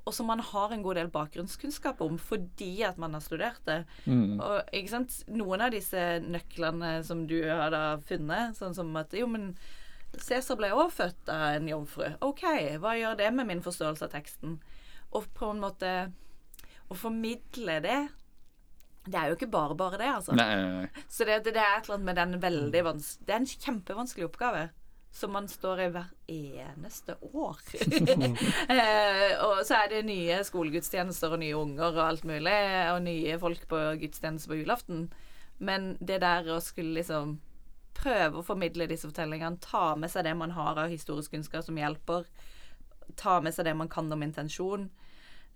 [0.02, 3.84] Og som man har en god del bakgrunnskunnskap om fordi at man har studert det.
[4.42, 5.20] Og, ikke sant?
[5.30, 9.54] Noen av disse nøklene som du har da funnet, sånn som at jo, men
[10.12, 12.10] Cæsar ble også født av en jomfru.
[12.20, 12.42] OK,
[12.82, 14.58] hva gjør det med min forståelse av teksten?
[15.16, 15.92] Og på en måte
[16.92, 18.00] å formidle det
[19.06, 20.36] Det er jo ikke bare bare det, altså.
[20.38, 21.06] Nei, nei, nei.
[21.08, 23.50] Så det, det, det er et eller annet med den veldig vanskelig Det er en
[23.66, 24.68] kjempevanskelig oppgave.
[25.12, 27.58] Som man står i hver eneste år.
[28.72, 32.54] eh, og så er det nye skolegudstjenester og nye unger og alt mulig.
[32.94, 35.10] Og nye folk på gudstjeneste på julaften.
[35.60, 37.36] Men det der å skulle liksom
[37.96, 41.78] prøve å formidle disse fortellingene, ta med seg det man har av historisk kunnskap som
[41.78, 42.26] hjelper,
[43.20, 44.88] ta med seg det man kan om intensjon,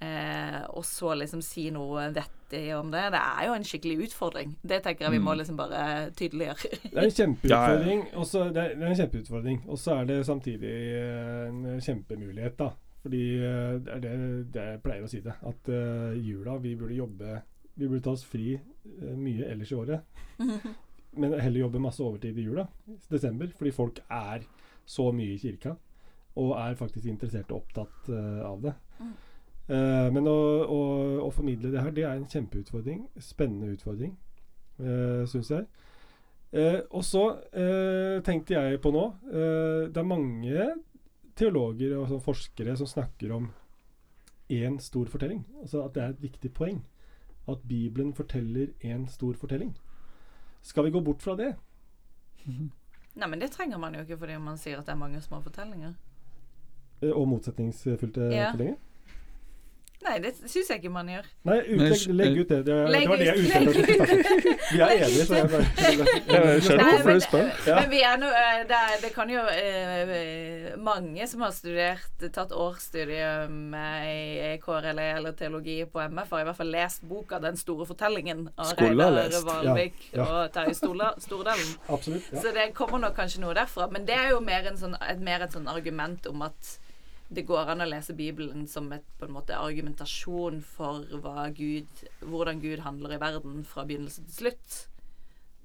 [0.05, 4.57] eh, og så liksom si noe vettig om det, det er jo en skikkelig utfordring.
[4.63, 6.73] Det tenker jeg vi må liksom bare tydeliggjøre.
[6.93, 8.03] Det er en kjempeutfordring.
[8.15, 12.73] Og så det, er, det er er det samtidig eh, en kjempemulighet, da.
[13.07, 14.15] Fordi eh, det er det,
[14.55, 15.37] det jeg pleier å si det.
[15.47, 17.37] At uh, jula Vi burde jobbe
[17.79, 20.23] Vi burde ta oss fri uh, mye ellers i året.
[21.21, 23.53] Men heller jobbe masse overtid i jula, i desember.
[23.57, 24.43] Fordi folk er
[24.85, 25.77] så mye i kirka.
[26.43, 28.75] Og er faktisk interessert og opptatt uh, av det.
[29.67, 30.81] Eh, men å, å,
[31.27, 33.07] å formidle det her, det er en kjempeutfordring.
[33.23, 34.15] Spennende utfordring,
[34.79, 35.67] uh, syns jeg.
[36.55, 40.67] Uh, og så uh, tenkte jeg på nå eh, Det er mange
[41.37, 43.49] teologer og sånn forskere som snakker om
[44.49, 45.43] én stor fortelling.
[45.61, 46.81] Altså at det er et viktig poeng.
[47.51, 49.75] At Bibelen forteller én stor fortelling.
[50.63, 51.53] Skal vi gå bort fra det?
[53.19, 55.43] Nei, men det trenger man jo ikke fordi man sier at det er mange små
[55.45, 55.95] fortellinger.
[57.03, 58.51] Eh, og motsetningsfylte Ja.
[58.51, 58.79] fortellinger?
[60.05, 61.25] Nei, det syns jeg ikke man gjør.
[61.49, 62.59] Nei, utlegg, legg ut det.
[62.67, 63.69] Det, Legg det var det jeg ut- ute etter.
[63.69, 64.61] å snakke om.
[64.71, 67.49] Vi er enige, så jeg bare skjønner hvorfor du spør.
[67.67, 67.79] Ja.
[67.81, 72.23] men vi er nå eh, det, er- det kan jo eh, Mange som har studert,
[72.37, 77.39] tatt årsstudium eh, i KRLE eller teologi på MF, har i hvert fall lest boka
[77.43, 79.31] 'Den store fortellingen' av Reidar.
[79.47, 80.27] Valvik Ja, ja.
[80.45, 81.71] og Terje Stordalen.
[81.89, 82.31] Absolutt.
[82.33, 82.41] Ja.
[82.43, 83.89] Så det kommer nok kanskje noe derfra.
[83.91, 86.79] Men det er jo mer, en sånn, et, mer et sånn argument om at
[87.29, 91.07] det går an å lese Bibelen som et på en måte argumentasjon for
[91.57, 94.77] Gud, hvordan Gud handler i verden fra begynnelse til slutt.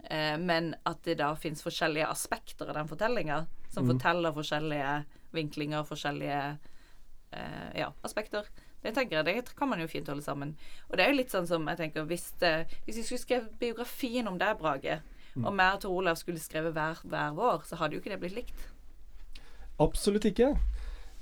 [0.09, 4.95] Eh, men at det da fins forskjellige aspekter av den fortellinga, som forteller forskjellige
[5.37, 8.49] vinklinger, forskjellige eh, ja, aspekter.
[8.81, 10.55] Det tenker jeg, det kan man jo fint holde sammen.
[10.89, 13.59] Og det er jo litt sånn som jeg tenker Hvis, det, hvis vi skulle skrevet
[13.61, 14.97] biografien om deg, Brage,
[15.37, 18.19] og meg og Tor Olav skulle skrevet hver, hver vår, så hadde jo ikke det
[18.23, 18.65] blitt likt.
[19.81, 20.55] Absolutt ikke.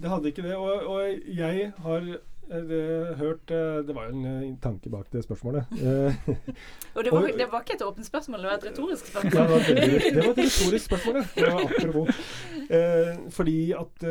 [0.01, 0.55] Det hadde ikke det.
[0.55, 1.01] Og, og
[1.38, 5.65] jeg har eh, det, hørt eh, Det var jo en eh, tanke bak det spørsmålet.
[6.95, 9.31] Og det var, det var ikke et åpent spørsmål, det var et retorisk ja, det,
[9.31, 9.51] spørsmål.
[9.51, 11.23] var veldig, det var et retorisk spørsmål, ja.
[11.35, 11.53] det.
[11.53, 12.23] var apropos.
[12.69, 14.03] Eh, fordi at,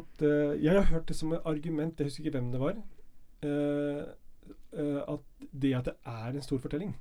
[0.00, 0.26] at
[0.62, 2.78] Jeg har hørt det som et argument, jeg husker ikke hvem det var,
[3.46, 4.04] eh,
[5.08, 6.94] at det at det er en stor fortelling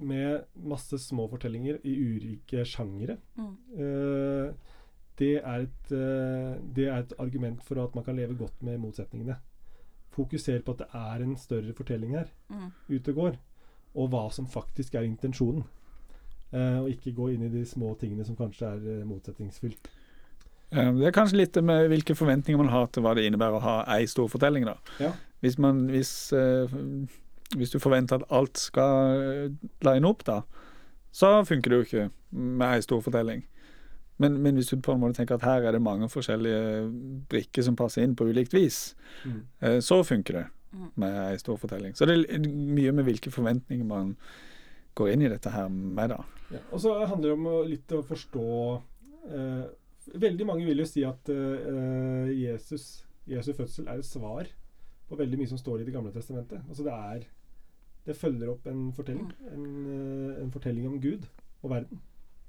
[0.00, 3.56] med- masse små fortellinger i ulike sjangere Mm.
[3.78, 4.52] Eh,
[5.18, 8.78] det, er et, eh, det er et argument for at man kan leve godt med
[8.82, 9.36] motsetningene.
[10.14, 12.70] Fokuser på at det er en større fortelling her Mm.
[12.90, 13.36] ute og går,
[13.94, 15.64] og hva som faktisk er intensjonen.
[16.52, 19.88] Eh, og ikke gå inn i de små tingene som kanskje er eh, motsetningsfylt.
[20.74, 23.74] Det er kanskje litt med hvilke forventninger man har til hva det innebærer å ha
[23.96, 24.64] ei stor fortelling.
[24.66, 24.74] da.
[24.98, 25.12] Ja.
[25.40, 26.32] Hvis, man, hvis,
[27.54, 29.52] hvis du forventer at alt skal
[29.86, 30.40] line opp, da,
[31.14, 33.44] så funker det jo ikke med ei stor fortelling.
[34.18, 36.84] Men, men hvis du på en måte tenker at her er det mange forskjellige
[37.28, 39.40] brikker som passer inn på ulikt vis, Mm.
[39.60, 40.90] eh, så funker det Mm.
[40.96, 41.92] med ei stor fortelling.
[41.94, 44.16] Så det er mye med hvilke forventninger man
[44.94, 46.24] går inn i dette her med, da.
[46.50, 46.58] Ja.
[46.72, 48.82] Og så handler det om litt å forstå
[49.30, 49.64] eh,
[50.20, 54.44] Veldig mange vil jo si at eh, Jesus, Jesu fødsel er et svar
[55.08, 56.60] på veldig mye som står i Det gamle testamentet.
[56.68, 57.24] Altså det er
[58.06, 59.30] Det følger opp en fortelling.
[59.50, 61.24] En, eh, en fortelling om Gud
[61.62, 62.00] og verden.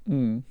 [0.06, 0.42] Mm.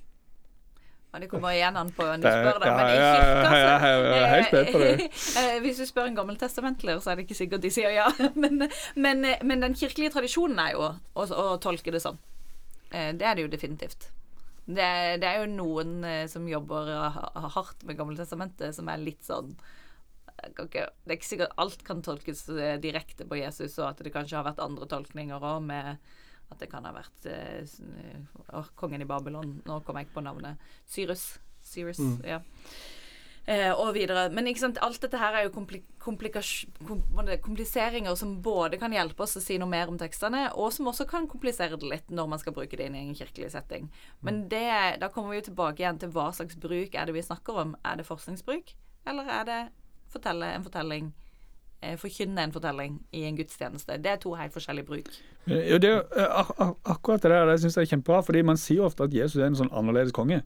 [1.16, 2.72] Ja, det kommer igjen an på hvem du spør, da.
[2.76, 5.06] Men i ja, kirka, ja, så ja, er helt med på det.
[5.40, 8.10] Eh, Hvis du spør en gammeltestamentler, så er det ikke sikkert de sier ja.
[8.44, 8.66] Men,
[9.00, 12.20] men, men den kirkelige tradisjonen er jo å, å tolke det sånn.
[12.92, 14.10] Eh, Det er det jo definitivt.
[14.66, 14.90] Det,
[15.24, 16.92] det er jo noen eh, som jobber
[17.56, 19.56] hardt med Gammeltestamentet, som er litt sånn
[20.60, 22.44] okay, Det er ikke sikkert alt kan tolkes
[22.84, 25.96] direkte på Jesus, og at det kanskje har vært andre tolkninger òg, med
[26.52, 29.62] at det kan ha vært eh, kongen i Babylon.
[29.66, 30.62] Nå kom jeg ikke på navnet.
[30.88, 31.40] Cyrus.
[31.66, 32.20] Cyrus, Mm.
[32.28, 32.40] ja.
[33.48, 34.32] Eh, og videre.
[34.34, 39.38] Men sant, alt dette her er jo kompli er kompliseringer som både kan hjelpe oss
[39.38, 42.40] å si noe mer om tekstene, og som også kan komplisere det litt når man
[42.42, 43.92] skal bruke det inn i en kirkelig setting.
[44.26, 47.22] Men det, da kommer vi jo tilbake igjen til hva slags bruk er det vi
[47.26, 47.76] snakker om.
[47.86, 48.74] Er det forskningsbruk,
[49.06, 49.62] eller er det
[50.10, 51.14] fortelle en fortelling,
[52.02, 53.98] forkynne en fortelling i en gudstjeneste?
[54.04, 55.10] Det er to helt forskjellige bruk.
[55.48, 58.42] Ja, det, er eh, ak ak akkurat det der det synes jeg er kjempebra, fordi
[58.48, 60.42] man sier ofte at Jesus er en sånn annerledes konge.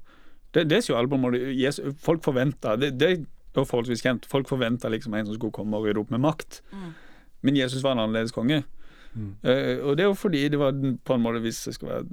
[0.53, 1.39] Det, det sier jo alle på en måte.
[1.55, 3.17] Jesus, folk forventer det, det er
[3.55, 4.25] jo forholdsvis kjent.
[4.29, 6.61] Folk forventer liksom en som skulle komme og rydde opp med makt.
[6.73, 6.91] Mm.
[7.41, 8.63] Men Jesus var en annerledes konge.
[9.13, 9.35] Mm.
[9.43, 10.75] Eh, og det er jo fordi det var
[11.05, 12.03] på en måte hvis det skal være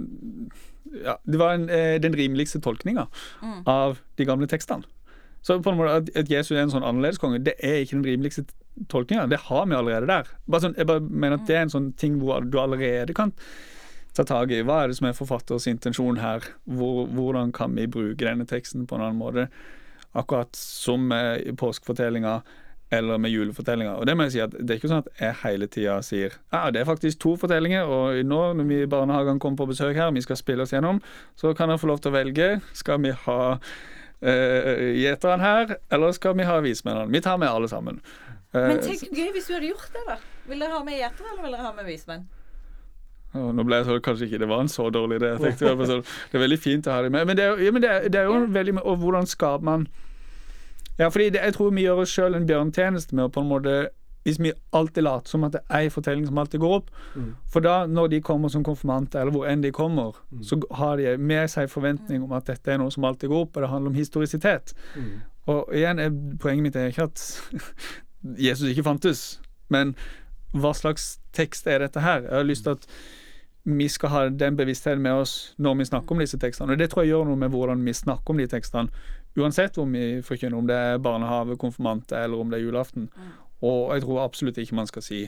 [1.04, 3.04] ja, Det var en, eh, den rimeligste tolkninga
[3.42, 3.62] Mm.
[3.66, 4.84] av de gamle tekstene.
[5.42, 7.98] Så på en måte at, at Jesus er en sånn annerledes konge, det er ikke
[7.98, 8.44] den rimeligste
[8.92, 9.26] tolkninga.
[9.30, 10.28] Det har vi allerede der.
[10.46, 13.32] Bare sånn, jeg bare mener at det er en sånn ting hvor du allerede kan
[14.16, 14.62] ta tak i.
[14.64, 16.44] Hva er det som er forfatters intensjon her?
[16.64, 19.48] Hvor, hvordan kan vi bruke denne teksten på en annen måte?
[20.16, 22.40] Akkurat som med påskefortellinga
[22.90, 23.98] eller med julefortellinger.
[23.98, 26.36] Og det må jeg si at det er ikke sånn at jeg hele tida sier
[26.54, 29.98] ja, det er faktisk to fortellinger, og nå når vi i barnehagen kommer på besøk
[29.98, 31.02] her, vi skal spille oss gjennom,
[31.38, 32.48] så kan dere få lov til å velge.
[32.78, 37.10] Skal vi ha uh, gjeterne her, eller skal vi ha vismennene?
[37.12, 37.98] Vi tar med alle sammen.
[38.56, 40.16] Eh, Men tenk så gøy hvis du hadde gjort det, da.
[40.48, 42.26] Vil dere ha med gjetere, eller vil dere ha med vismenn?
[43.36, 45.28] Nå ble jeg så, kanskje ikke det var en så dårlig idé.
[45.34, 47.26] Jeg tenkte det, sånn, det er veldig fint å ha dem med.
[47.28, 49.84] Men det er, ja, men det er, det er jo veldig Og hvordan skaper man
[50.96, 53.50] Ja, fordi det, jeg tror vi gjør oss sjøl en bjørntjeneste med å på en
[53.50, 53.74] måte
[54.24, 56.88] Hvis vi alltid later som at det er ei fortelling som alltid går opp.
[57.14, 57.28] Mm.
[57.52, 60.40] For da, når de kommer som konfirmanter, eller hvor enn de kommer, Mm.
[60.42, 63.56] så har de med seg forventning om at dette er noe som alltid går opp,
[63.56, 64.72] og det handler om historisitet.
[64.96, 65.12] Mm.
[65.46, 66.10] Og igjen, er,
[66.42, 67.22] poenget mitt er ikke at
[68.22, 69.24] Jesus ikke fantes,
[69.72, 69.94] men
[70.56, 72.24] hva slags tekst er dette her?
[72.24, 72.86] Jeg har lyst til at
[73.66, 76.72] vi skal ha den bevisstheten med oss når vi snakker om disse tekstene.
[76.72, 79.92] Og det tror jeg gjør noe med hvordan vi snakker om de tekstene, uansett om
[79.92, 83.10] vi forkynner om det er barnehage, konfirmante eller om det er julaften.
[83.64, 85.20] Og jeg tror absolutt ikke man skal si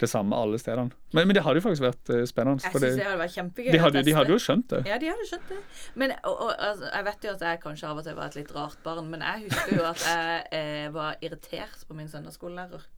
[0.00, 0.90] det samme alle stedene.
[1.12, 2.64] Men, men det hadde jo faktisk vært eh, spennende.
[2.64, 3.70] Jeg For syns det, det hadde vært kjempegøy.
[3.70, 4.80] de, å hadde, de hadde jo skjønt det.
[4.88, 5.58] Ja, de hadde skjønt det.
[6.00, 8.38] Men og, og, altså, Jeg vet jo at jeg kanskje av og til var et
[8.40, 12.88] litt rart barn, men jeg husker jo at jeg eh, var irritert på min søndagsskolelærer.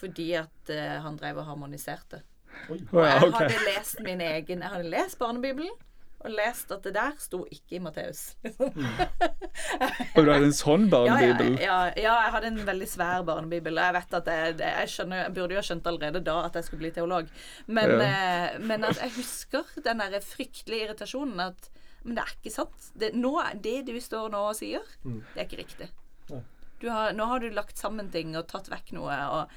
[0.00, 2.22] Fordi at eh, han drev og harmoniserte.
[2.68, 2.78] Oi.
[2.92, 5.70] Og jeg hadde lest min egen Jeg hadde lest Barnebibelen,
[6.20, 8.34] og lest at det der sto ikke i Matteus.
[8.44, 8.74] Liksom.
[10.16, 11.54] Og du hadde en sånn barnebibel?
[11.62, 14.90] ja, ja, ja, jeg hadde en veldig svær barnebibel, og jeg vet at jeg, jeg,
[14.94, 17.30] skjønner, jeg burde jo ha skjønt allerede da at jeg skulle bli teolog.
[17.66, 18.10] Men, Ja.
[18.10, 21.70] eh, men at jeg husker den der fryktelige irritasjonen at
[22.02, 22.84] Men det er ikke sant.
[22.96, 23.30] Det, nå,
[23.60, 25.18] det du står nå og sier, Mm.
[25.34, 25.88] det er ikke riktig.
[26.80, 29.50] Du har, nå har du lagt sammen ting og tatt vekk noe, og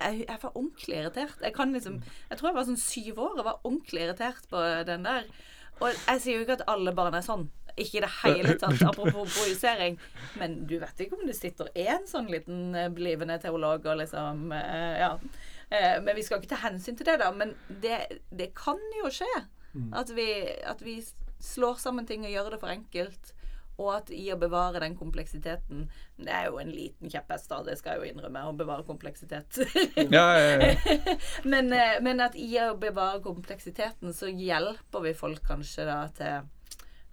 [0.00, 1.36] jeg, jeg var ordentlig irritert.
[1.44, 2.00] Jeg kan liksom
[2.30, 5.28] Jeg tror jeg var sånn syv år og var ordentlig irritert på den der.
[5.80, 7.48] Og jeg sier jo ikke at alle barn er sånn.
[7.74, 9.96] Ikke i det hele tatt, apropos projisering.
[10.38, 14.52] Men du vet ikke om det sitter én sånn liten eh, blivende teolog og liksom
[14.54, 15.10] eh, Ja.
[15.74, 17.32] Eh, Men vi skal ikke ta hensyn til det, da.
[17.34, 17.98] Men det,
[18.30, 19.30] det kan jo skje.
[19.98, 20.28] At, vi,
[20.70, 21.00] at vi
[21.42, 23.32] slår sammen ting og gjør det for enkelt.
[23.80, 27.74] Og at i å bevare den kompleksiteten Det er jo en liten kjepphest, da, det
[27.80, 29.58] skal jeg jo innrømme, å bevare kompleksitet.
[30.14, 30.96] Ja, ja, ja.
[31.52, 36.50] men, eh, men at i å bevare kompleksiteten, så hjelper vi folk kanskje da til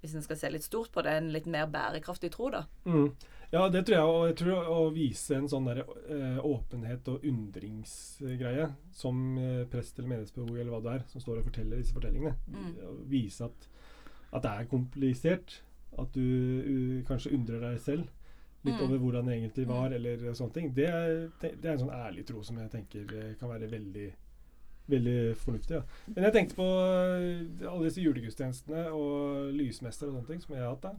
[0.02, 2.63] Hvis en skal se litt stort på det, en litt mer bærekraftig tro, da.
[2.89, 3.12] Mm.
[3.52, 4.12] Ja, det tror jeg.
[4.12, 10.00] Og jeg tror å vise en sånn der, eh, åpenhet og undringsgreie, som eh, prest
[10.00, 12.34] eller menighetspedagog eller hva det er, som står og forteller disse fortellingene.
[12.47, 13.04] Mm.
[13.12, 13.67] Vise at,
[14.32, 15.60] at det er komplisert.
[15.99, 18.08] At du kanskje undrer deg selv
[18.63, 18.84] litt Mm.
[18.86, 20.73] over hvordan det egentlig var, eller sånne ting.
[20.73, 24.12] Det er, det er en sånn ærlig tro som jeg tenker eh, kan være veldig
[24.91, 25.75] Veldig fornuftig.
[25.77, 25.84] Ja.
[26.15, 30.63] Men jeg tenkte på eh, alle disse julegudstjenestene og lysmester og sånne ting som jeg
[30.63, 30.82] har hatt.
[30.82, 30.93] da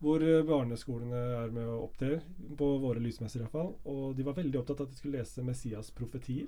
[0.00, 2.20] hvor eh, barneskolene er med og opptrer,
[2.58, 3.74] på våre lysmester iallfall.
[3.84, 6.46] Og de var veldig opptatt av at de skulle lese Messias' profetier.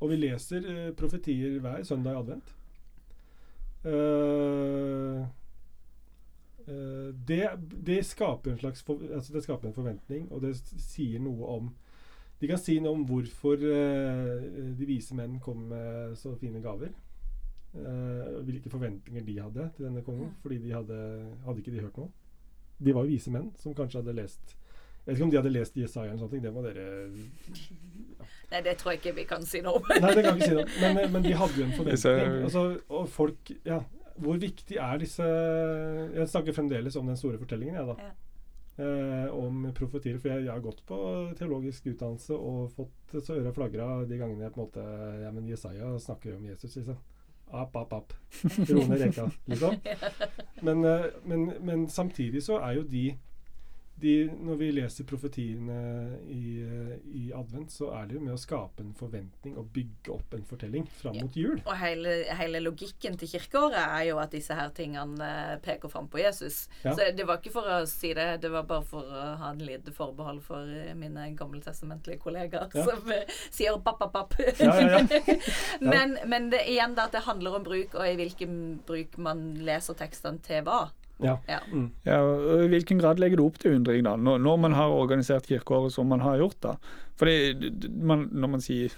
[0.00, 2.54] Og vi leser profetier hver søndag i advent.
[3.84, 5.26] Eh,
[6.66, 7.42] det,
[7.86, 11.68] det skaper en slags for, altså det skaper en forventning, og det sier noe om
[12.40, 16.90] De kan si noe om hvorfor eh, de vise menn kom med så fine gaver.
[17.76, 20.28] Eh, hvilke forventninger de hadde til denne kongen.
[20.28, 20.36] Mm.
[20.42, 20.98] Fordi de hadde
[21.44, 22.08] Hadde ikke de hørt noe?
[22.78, 25.52] De var jo vise menn som kanskje hadde lest Jeg vet ikke om de hadde
[25.52, 26.44] lest Jesaja eller sånne ting.
[26.44, 26.86] Det må dere
[28.50, 29.88] Nei, det tror jeg ikke vi kan si noe om.
[30.02, 30.94] Nei, det kan vi ikke si noe.
[30.94, 32.42] Men, men de hadde jo en forventning.
[32.46, 33.80] Altså, og folk Ja.
[34.22, 37.96] Hvor viktig er disse Jeg snakker fremdeles om den store fortellingen, jeg, da.
[38.00, 38.14] Ja.
[38.76, 40.18] Eh, om profetier.
[40.20, 40.96] For jeg, jeg har gått på
[41.38, 44.86] teologisk utdannelse og fått så øra flagra de gangene jeg på en måte
[45.22, 46.98] Ja, men Jesaja snakker jo om Jesus, liksom.
[47.46, 48.12] App, app, app.
[48.68, 49.76] Rone reka, liksom.
[50.66, 53.04] Men, eh, men, men samtidig så er jo de,
[54.00, 55.76] de Når vi leser profetiene
[56.28, 60.12] i, eh, i advent, så er det jo med å skape en forventning og bygge
[60.12, 61.62] opp en fortelling fram mot jul.
[61.64, 66.10] Og hele, hele logikken til kirkeåret er jo at disse her tingene eh, peker fram
[66.12, 66.66] på Jesus.
[66.84, 66.92] Ja.
[66.92, 69.64] Så det var ikke for å si det, det var bare for å ha en
[69.64, 72.84] lite forbehold for eh, mine gammeltestamentlige kollegaer Ja.
[72.84, 73.08] som
[73.50, 74.36] sier papp, papp, papp.
[75.80, 78.54] Men, men det, igjen da at det handler om bruk, og i hvilken
[78.86, 80.86] bruk man leser tekstene til hva.
[81.22, 81.38] Ja.
[81.48, 81.58] Ja.
[81.72, 81.90] Mm.
[82.04, 84.92] Ja, og I hvilken grad legger du opp til undring da, når, når man har
[84.92, 86.58] organisert kirkeåret som man har gjort?
[86.62, 86.74] da?
[87.16, 88.92] Fordi man, Når man sier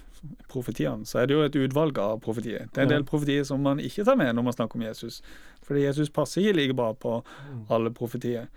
[0.51, 2.67] profetiene, så er det jo et utvalg av profetier.
[2.75, 5.21] Det er en del profetier som man ikke tar med når man snakker om Jesus.
[5.63, 7.65] Fordi Jesus passer ikke like bra på Mm.
[7.71, 8.49] alle profetier.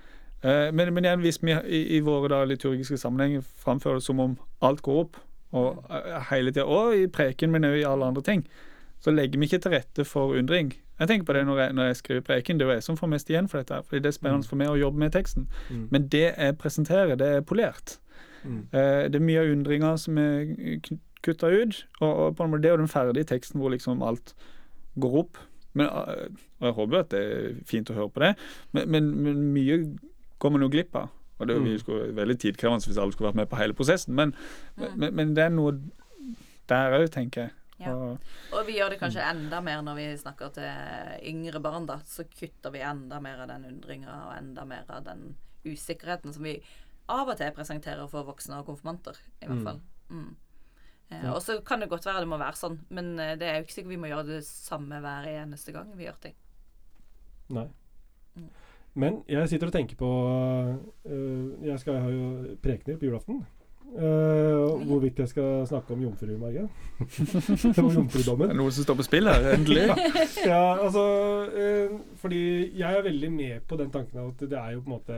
[0.44, 4.20] Eh, men, men igjen, hvis vi i, i våre da liturgiske sammenhenger framfører det som
[4.20, 5.18] om alt går opp,
[5.54, 8.42] og eh, hele tida, og i preken, men også i alle andre ting,
[9.02, 10.74] så legger vi ikke til rette for undring.
[11.02, 12.58] Jeg tenker på det når jeg, når jeg skriver preken.
[12.60, 13.80] Det er jo jeg som får mest igjen for dette.
[13.88, 15.48] fordi det er spennende for meg å jobbe med teksten.
[15.72, 15.88] Mm.
[15.92, 17.98] Men det jeg presenterer, det er polert.
[18.44, 18.68] Mm.
[18.74, 20.46] Eh, det er mye av undringa som er
[21.26, 21.86] kutta ut.
[22.02, 24.36] Og, og på en måte, det er jo den ferdige teksten hvor liksom alt
[25.02, 25.38] går opp.
[25.74, 26.28] Men, eh,
[26.62, 28.36] og jeg håper at det er fint å høre på det,
[28.76, 29.80] men, men, men mye
[30.42, 31.10] går man jo glipp av.
[31.40, 31.72] Og det er jo Mm.
[31.72, 34.36] vi skulle, veldig tidkrevende hvis alle skulle vært med på hele prosessen, men,
[34.78, 34.98] Mm.
[35.00, 35.72] men, men det er noe
[36.70, 37.52] der òg, tenker jeg.
[37.88, 38.18] Ja.
[38.54, 42.00] Og, vi gjør det kanskje enda mer når vi snakker til yngre barn, da.
[42.06, 46.44] Så kutter vi enda mer av den undringa og enda mer av den usikkerheten som
[46.44, 46.62] vi
[47.10, 49.64] av og til presenterer for voksne og konfirmanter, i hvert Mm.
[49.66, 49.82] fall.
[50.10, 50.36] Mm.
[51.12, 51.34] Eh, Ja.
[51.34, 53.64] Og så kan det godt være det må være sånn, men eh, det er jo
[53.66, 56.36] ikke sikkert vi må gjøre det samme hver eneste gang vi gjør ting.
[57.50, 57.68] Nei.
[58.38, 58.50] Mm.
[58.96, 60.08] Men jeg sitter og tenker på
[61.06, 63.46] øh, Jeg skal ha jo prekener på julaften.
[63.92, 68.48] Uh, hvorvidt jeg skal snakke om jomfru, Jomfrudommen.
[68.48, 69.84] det er noe som står på spill her, endelig.
[70.48, 71.04] ja, altså
[71.52, 72.40] uh, Fordi
[72.80, 75.18] jeg er veldig med på den tanken at det er jo på en måte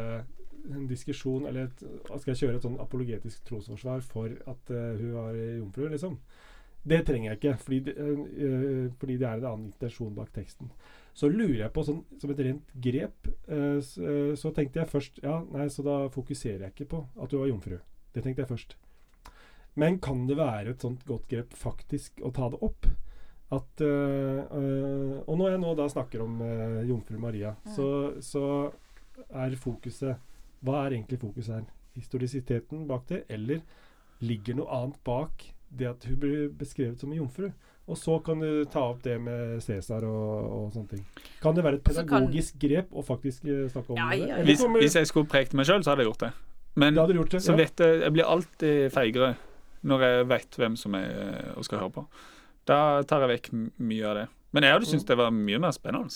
[0.73, 1.83] en diskusjon Eller et,
[2.17, 6.17] skal jeg kjøre et sånn apologetisk trosforsvar for at uh, hun var jomfru, liksom?
[6.83, 7.93] Det trenger jeg ikke, fordi det,
[8.99, 10.67] fordi det er en annen intensjon bak teksten.
[11.15, 13.29] Så lurer jeg på, sånn, som et rent grep,
[13.79, 17.31] s- øh, så tenkte jeg først Ja, nei, så da fokuserer jeg ikke på at
[17.31, 17.77] hun var jomfru.
[18.13, 18.76] Det tenkte jeg først.
[19.76, 22.86] Men kan det være et sånt godt grep faktisk å ta det opp?
[23.54, 27.71] At øh, øh, Og når jeg nå da snakker om øh, jomfru Maria, Mm.
[27.76, 27.88] så,
[28.21, 28.71] så
[29.34, 30.15] er fokuset
[30.63, 31.65] Hva er egentlig fokuset her?
[31.95, 33.60] Historisiteten bak det, eller
[34.21, 37.49] ligger noe annet bak det at hun blir beskrevet som en jomfru?
[37.88, 41.06] Og så kan du ta opp det med Cæsar og, og sånne ting.
[41.41, 44.19] Kan det være et kan- pedagogisk grep å faktisk snakke om Ja, det?
[44.19, 44.38] ja, ja.
[44.38, 44.45] det?
[44.45, 46.32] Hvis, hvis jeg skulle prekt meg sjøl, så hadde jeg gjort det.
[46.79, 47.41] Men det hadde gjort det?
[47.45, 47.57] så ja.
[47.59, 49.33] vet jeg Jeg blir alltid feigere
[49.83, 52.05] når jeg vet hvem som jeg eh, og skal høre på.
[52.69, 53.49] Da tar jeg vekk
[53.83, 54.25] mye av det.
[54.55, 56.07] Men jeg hadde syntes det var mye mer spennende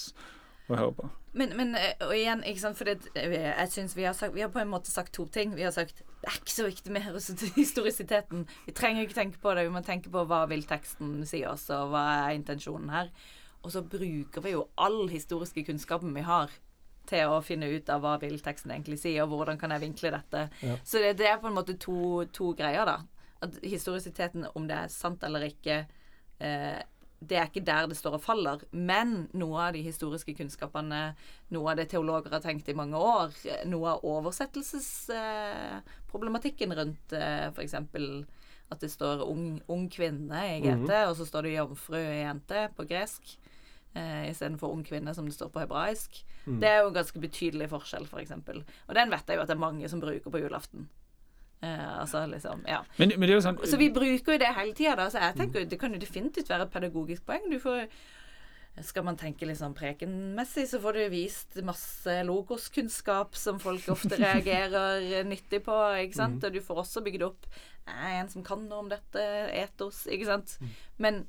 [0.72, 1.08] å høre på.
[1.38, 4.42] Men, men eh, og igjen, ikke sant, for det, jeg synes vi har sagt Vi
[4.42, 5.52] har på en måte sagt to ting.
[5.58, 7.10] Vi har sagt det er ikke så viktig med
[7.60, 8.48] historisiteten.
[8.66, 9.68] Vi trenger ikke tenke på det.
[9.68, 13.12] Vi må tenke på hva vil teksten si oss, og hva er intensjonen her.
[13.66, 16.54] Og så bruker vi jo all historiske kunnskapen vi har
[17.10, 20.10] til å finne ut av hva vil teksten egentlig si, og hvordan kan jeg vinkle
[20.18, 20.40] dette.
[20.66, 20.76] Ja.
[20.84, 21.98] Så det, det er på en måte to,
[22.36, 22.98] to greier, da.
[23.46, 25.76] At historisiteten, om det er sant eller ikke,
[26.44, 26.80] eh,
[27.20, 28.60] det er ikke der det står og faller.
[28.72, 31.16] Men noe av de historiske kunnskapene,
[31.54, 37.48] noe av det teologer har tenkt i mange år, eh, noe av oversettelsesproblematikken rundt eh,
[37.50, 37.74] f.eks.
[37.74, 42.70] at det står ung, ung kvinne i GT, og så står det jomfru i jente
[42.78, 43.24] på gresk.
[43.98, 46.22] Eh, Istedenfor ung kvinne, som det står på hebraisk.
[46.46, 46.60] Mm.
[46.62, 48.14] Det er jo en ganske betydelig forskjell, f.eks.
[48.14, 48.64] For eksempel.
[48.88, 50.90] og den vet jeg jo at det er mange som bruker på julaften.
[51.62, 52.84] Eh, altså liksom, ja.
[53.00, 55.10] Men, men sånn Så vi bruker jo det hele tida, da.
[55.10, 57.50] Så jeg tenker jo det kan jo definitivt være et pedagogisk poeng.
[57.52, 57.88] Du får
[58.86, 64.20] skal man tenke litt sånn prekenmessig, så får du vist masse logoskunnskap som folk ofte
[64.22, 66.46] reagerer nyttig på, ikke sant.
[66.46, 67.50] Og du får også bygd opp
[67.88, 69.24] en som kan noe om dette,
[69.58, 70.60] etos, ikke sant.
[71.02, 71.24] Men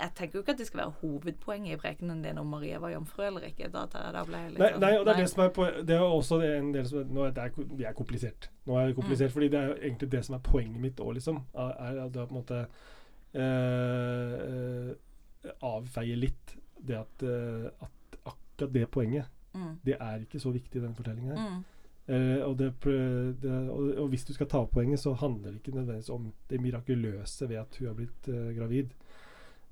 [0.00, 2.90] jeg tenker jo ikke at det skal være hovedpoenget i prekenen din om Maria var
[2.94, 3.68] jomfru eller ikke.
[3.72, 5.66] Da, da, ble jeg litt Nei, sånn- nei, og det er det som er på,
[5.86, 7.48] Det er også en del som Nå er det,
[7.78, 8.48] det er komplisert.
[8.66, 9.30] Nå er det Mm.
[9.30, 11.42] fordi det er jo egentlig det som er poenget mitt òg, liksom.
[11.54, 12.66] Er at det er på en måte
[13.34, 14.94] eh,
[15.62, 19.78] Avfeier litt det at, eh, at akkurat det poenget, Mm.
[19.84, 21.50] det er ikke så viktig i den fortellingen her.
[21.50, 21.64] Mm.
[22.10, 22.72] Uh, og, det,
[23.42, 26.60] det, og, og hvis du skal ta poenget, så handler det ikke nødvendigvis om det
[26.60, 28.88] mirakuløse ved at hun har blitt uh, gravid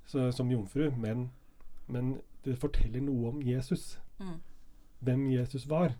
[0.08, 1.26] så, som jomfru, men,
[1.92, 3.98] men det forteller noe om Jesus.
[4.18, 4.38] Mm.
[5.04, 5.92] Hvem Jesus var.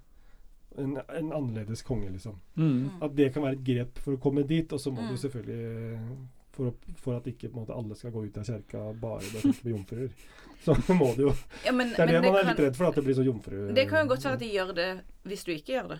[0.78, 2.36] En, en annerledes konge, liksom.
[2.56, 3.02] Mm.
[3.02, 4.72] At det kan være et grep for å komme dit.
[4.72, 5.12] Og så må Mm.
[5.12, 5.60] du selvfølgelig
[5.94, 6.10] eh,
[6.56, 9.20] for, å, for at ikke på en måte, alle skal gå ut av kjerka bare
[9.32, 10.10] tenke med jomfruer.
[10.64, 11.32] Så må du jo
[11.64, 13.14] Ja, men, Det er det man man er kan- litt redd for, at det blir
[13.14, 13.58] så jomfru...
[13.76, 14.88] Det kan jo godt være at de gjør det
[15.30, 15.98] hvis du ikke gjør det.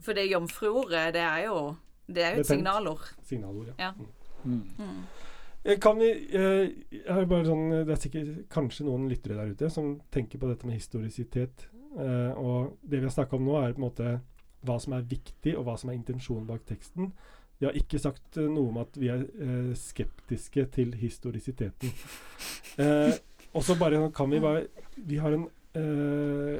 [0.00, 1.58] For det jomfruordet, det er jo
[2.08, 3.04] Det er jo et signalord.
[3.28, 3.90] Signalord, ja.
[3.90, 3.92] Ja.
[4.46, 5.02] Mm.
[5.66, 9.96] Eh, Kan vi eh, bare sånn, Det er sikkert kanskje noen lyttere der ute som
[10.14, 11.66] tenker på dette med historisitet.
[11.98, 14.12] Eh, og det vi har snakka om nå, er på en måte
[14.66, 17.10] hva som er viktig, og hva som er intensjonen bak teksten.
[17.58, 21.92] Vi har ikke sagt eh, noe om at vi er eh, skeptiske til historisiteten.
[22.76, 23.14] Eh,
[23.56, 24.66] og så bare kan vi bare
[25.08, 25.46] Vi har en
[25.80, 26.58] eh,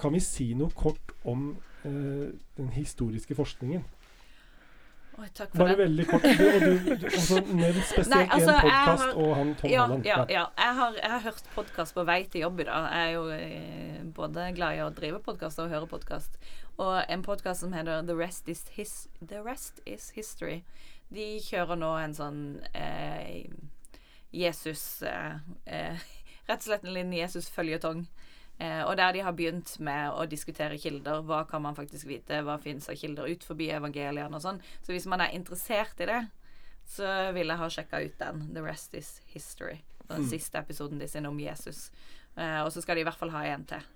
[0.00, 1.50] Kan vi si noe kort om
[1.84, 3.84] eh, den historiske forskningen?
[5.18, 5.78] Oi, takk for Bare den.
[5.80, 6.22] veldig kort.
[6.22, 10.04] Du, du, du også nevnt spesielt Nei, altså, en podkast og han Tom Ja, Holland.
[10.06, 10.44] ja, ja.
[10.60, 12.86] Jeg, har, jeg har hørt podkast på vei til jobb i dag.
[12.94, 16.38] Jeg er jo eh, både glad i å drive podkast og høre podkast.
[16.78, 20.60] Og en podkast som heter The Rest Is, His The Rest Is History.
[21.10, 22.40] De kjører nå en sånn
[22.78, 23.48] eh,
[24.30, 26.06] Jesus eh, eh,
[26.48, 28.06] Rett og slett en liten Jesus-føljetong.
[28.58, 31.22] Eh, og der de har begynt med å diskutere kilder.
[31.26, 32.40] Hva kan man faktisk vite?
[32.42, 34.58] Hva fins av kilder ut forbi evangeliene og sånn.
[34.82, 36.22] Så hvis man er interessert i det,
[36.88, 38.48] så vil jeg ha sjekka ut den.
[38.54, 39.78] The Rest Is History.
[40.08, 41.90] Den siste episoden de sin om Jesus.
[42.34, 43.86] Eh, og så skal de i hvert fall ha en til.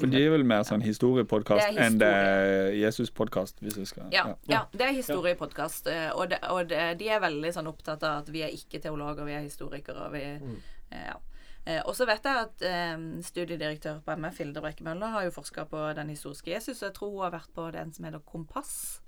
[0.00, 4.60] For de er vel mer sånn historiepodkast Det enn det er Jesus-podkast, Ja, Ja, ja.
[4.72, 5.86] det er historiepodkast.
[5.86, 8.80] eh, Og, det, og det, de er veldig sånn opptatt av at vi er ikke
[8.80, 10.10] teologer, vi er historikere.
[10.12, 10.56] Vi, mm.
[10.92, 11.18] ja.
[11.66, 12.96] Eh, og så vet jeg at eh,
[13.26, 16.80] studiedirektør på MF, Hilde Brekke Møller, har jo forska på den historiske Jesus.
[16.80, 19.00] Og jeg tror hun har vært på den som heter Kompass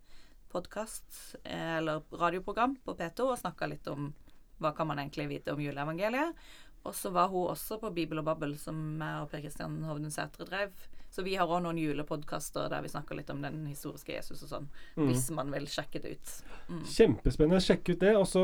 [0.53, 4.13] podkast, eh, eller radioprogram på P2, og snakka litt om
[4.63, 6.37] hva kan man egentlig vite om juleevangeliet.
[6.83, 10.11] Og så var hun også på Bibel og Babbel, som jeg og Per Kristian Hovden
[10.11, 10.75] Sætre drev.
[11.13, 14.49] Så vi har òg noen julepodkaster der vi snakker litt om den historiske Jesus og
[14.49, 14.69] sånn.
[14.97, 16.33] Hvis man vil sjekke det ut.
[16.89, 17.61] Kjempespennende.
[17.61, 18.15] Sjekk ut det.
[18.17, 18.43] Og så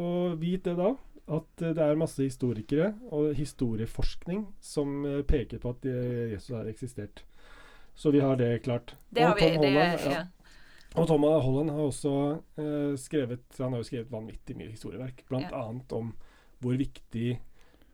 [0.00, 0.94] og vit det da,
[1.30, 6.56] at eh, det er masse historikere og historieforskning som eh, peker på at eh, Jesus
[6.56, 7.22] har eksistert.
[7.94, 8.94] Så vi har det klart.
[9.10, 9.48] Det har Og vi.
[9.50, 10.12] Tom Det, Holland, ja.
[10.12, 10.24] ja.
[10.98, 12.12] Og Tom Holland har også
[12.58, 15.62] eh, skrevet Han har jo skrevet vanvittig mye historieverk, blant Ja.
[15.96, 16.14] om
[16.60, 17.38] hvor viktig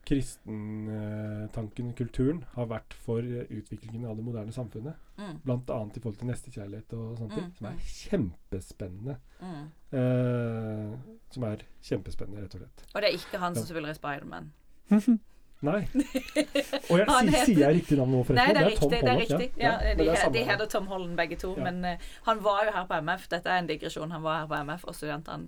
[0.07, 4.95] kristentanken, kulturen, har vært for utviklingen av det moderne samfunnet.
[5.17, 7.47] Mm, annet i forhold til nestekjærlighet og sånne ting.
[7.47, 9.17] Mm, Som er kjempespennende.
[9.41, 9.65] mm.
[9.97, 10.97] Eh,
[11.31, 12.85] som er kjempespennende, rett og slett.
[12.93, 14.51] Og det er ikke han som spiller i Spiderman.
[15.61, 15.87] Nei.
[16.91, 18.37] Og jeg, sier, heter- sier jeg riktig navn nå, forresten?
[18.37, 18.89] Nei, det er riktig.
[18.91, 19.47] det er riktig.
[19.57, 21.55] Ja, ja, de, er de heter Tom Holland begge to.
[21.57, 21.63] Ja.
[21.71, 23.25] Men uh, han var jo her på MF.
[23.31, 24.11] Dette er en digresjon.
[24.13, 25.47] Han var her på MF, og studentene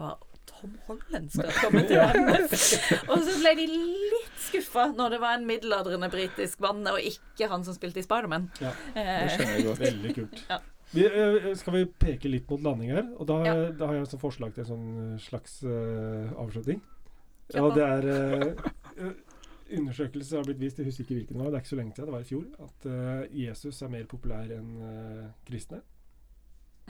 [0.00, 0.16] var
[0.46, 2.52] Tom Holland skal komme til landet.
[3.10, 7.48] Og så ble de litt skuffa når det var en middelaldrende britisk mann, og ikke
[7.52, 8.50] han som spilte i Spiderman.
[8.60, 9.80] Ja, Det Eh, skjønner jeg godt.
[9.86, 10.44] Veldig kult.
[10.50, 10.58] Ja.
[10.90, 13.04] Vi, eh, skal vi peke litt mot landing her?
[13.16, 13.70] Og da, Ja.
[13.70, 16.80] da har jeg et forslag til en sånn eh, slags uh, avslutning.
[17.54, 19.12] Ja, det er uh,
[19.70, 21.94] Undersøkelser har blitt vist, jeg husker ikke hvilken det var, det er ikke så lenge
[21.94, 24.72] siden, det var i fjor, at uh, Jesus er mer populær enn
[25.46, 25.78] kristne.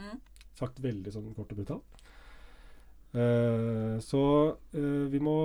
[0.01, 0.17] Mm.
[0.57, 2.00] Sagt veldig sånn kort og brutalt.
[3.11, 4.23] Eh, så
[4.55, 5.35] uh, vi må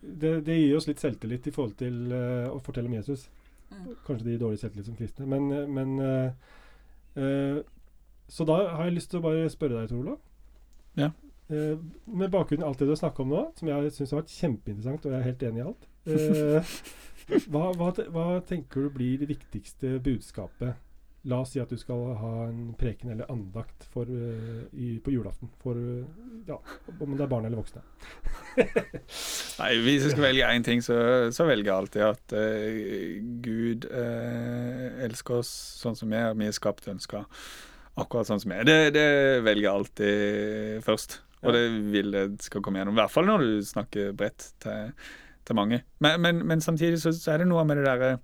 [0.00, 3.26] det, det gir oss litt selvtillit i forhold til uh, å fortelle om Jesus.
[3.68, 3.90] Mm.
[4.06, 6.34] Kanskje de gir dårlig selvtillit som kristne, men, men
[8.28, 10.18] Så da har jeg lyst til å bare spørre deg, Tor Olav.
[11.00, 11.10] Ja.
[11.48, 14.18] Eh, med bakgrunn i alt det du har snakka om nå, som jeg syns har
[14.18, 16.72] vært kjempeinteressant, og jeg er helt enig i alt eh,
[17.54, 20.74] hva, hva, hva tenker du blir det viktigste budskapet?
[21.26, 25.10] La oss si at du skal ha en preken eller andakt for, uh, i, på
[25.10, 25.50] julaften.
[25.62, 26.04] For uh,
[26.46, 26.58] ja,
[27.00, 27.82] om det er barn eller voksne.
[29.60, 30.96] Nei, hvis jeg skal velge én ting, så,
[31.34, 32.78] så velger jeg alltid at uh,
[33.42, 35.50] Gud elsker oss
[35.82, 36.36] sånn som vi er.
[36.38, 37.24] Vi er skapt ønska
[37.96, 38.68] akkurat sånn som vi er.
[38.68, 39.06] Det, det
[39.46, 41.20] velger jeg alltid først.
[41.42, 41.58] Og Ja.
[41.58, 42.96] det vil det skal komme gjennom.
[42.96, 44.94] I hvert fall når du snakker bredt til,
[45.46, 45.82] til mange.
[46.02, 48.14] Men, men, men samtidig så, så er det noe med det derre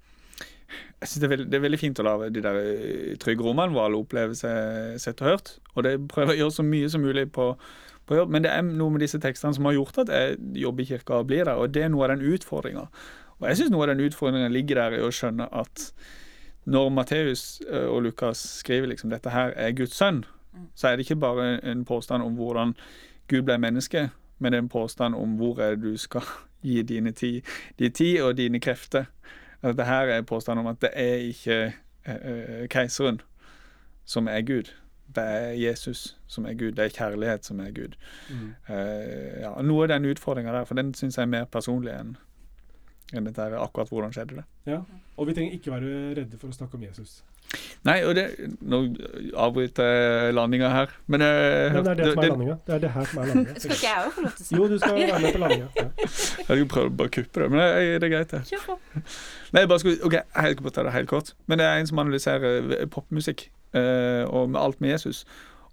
[1.01, 3.63] jeg synes det, er veldig, det er veldig fint å la de der eh, hvor
[3.63, 5.55] alle opplever seg sett og hørt.
[5.75, 7.53] Og det prøver å gjøre så mye som mulig på,
[8.07, 8.33] på jobb.
[8.35, 11.19] Men det er noe med disse tekstene som har gjort at jeg jobber i kirka
[11.21, 11.59] og blir der.
[11.59, 12.87] Og det er noe av den utfordringa.
[13.41, 15.89] Og jeg syns noe av den utfordringa ligger der i å skjønne at
[16.71, 20.23] når Matteus eh, og Lukas skriver liksom dette her er Guds sønn,
[20.79, 22.77] så er det ikke bare en påstand om hvordan
[23.29, 26.27] Gud ble menneske, men det er en påstand om hvor er det du skal
[26.69, 27.43] gi dine tid,
[27.79, 29.11] din tid og dine krefter.
[29.63, 31.59] Dette her er påstanden om at det er ikke
[32.07, 33.21] eh, keiseren
[34.05, 34.73] som er Gud.
[35.15, 36.73] Det er Jesus som er Gud.
[36.73, 37.95] Det er kjærlighet som er Gud.
[38.31, 38.55] Mm.
[38.69, 42.15] Uh, ja, noe av den utfordringa der, for den syns jeg er mer personlig enn
[43.13, 44.45] enn dette her, akkurat hvordan skjedde det.
[44.71, 44.81] Ja.
[45.21, 47.21] Og vi trenger ikke være redde for å snakke om Jesus.
[47.85, 48.23] Nei, og det
[48.65, 48.79] Nå
[49.37, 52.57] avbryter jeg landinga her, men jeg Men det er det som er landinga.
[52.67, 53.57] Det er det her som er landinga.
[53.61, 55.43] Skal ikke jeg òg få lov til å si Jo, du skal være med på
[55.43, 55.69] landinga.
[55.77, 55.87] Ja.
[56.07, 57.71] Jeg hadde jo prøvd å bare kuppe det, men det,
[58.05, 58.43] det er greit, det.
[58.49, 58.79] Kjør.
[59.53, 61.33] Nei, jeg bare skulle, ok, jeg skal bare ta det helt kort.
[61.47, 65.25] Men det er en som analyserer eh, popmusikk eh, og med alt med Jesus.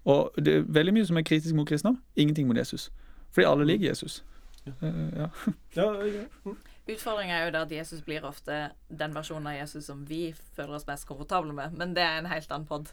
[0.04, 2.00] Og det er veldig mye som er kritisk mot kristendom.
[2.16, 2.90] Ingenting mot Jesus.
[3.32, 4.20] Fordi alle liker Jesus.
[4.66, 4.92] Ja.
[5.22, 5.30] ja.
[5.76, 6.54] Ja, ja.
[6.88, 8.54] Utfordringa er jo det at Jesus blir ofte
[8.88, 12.26] den versjonen av Jesus som vi føler oss mest komfortable med, men det er en
[12.32, 12.88] helt annen pod.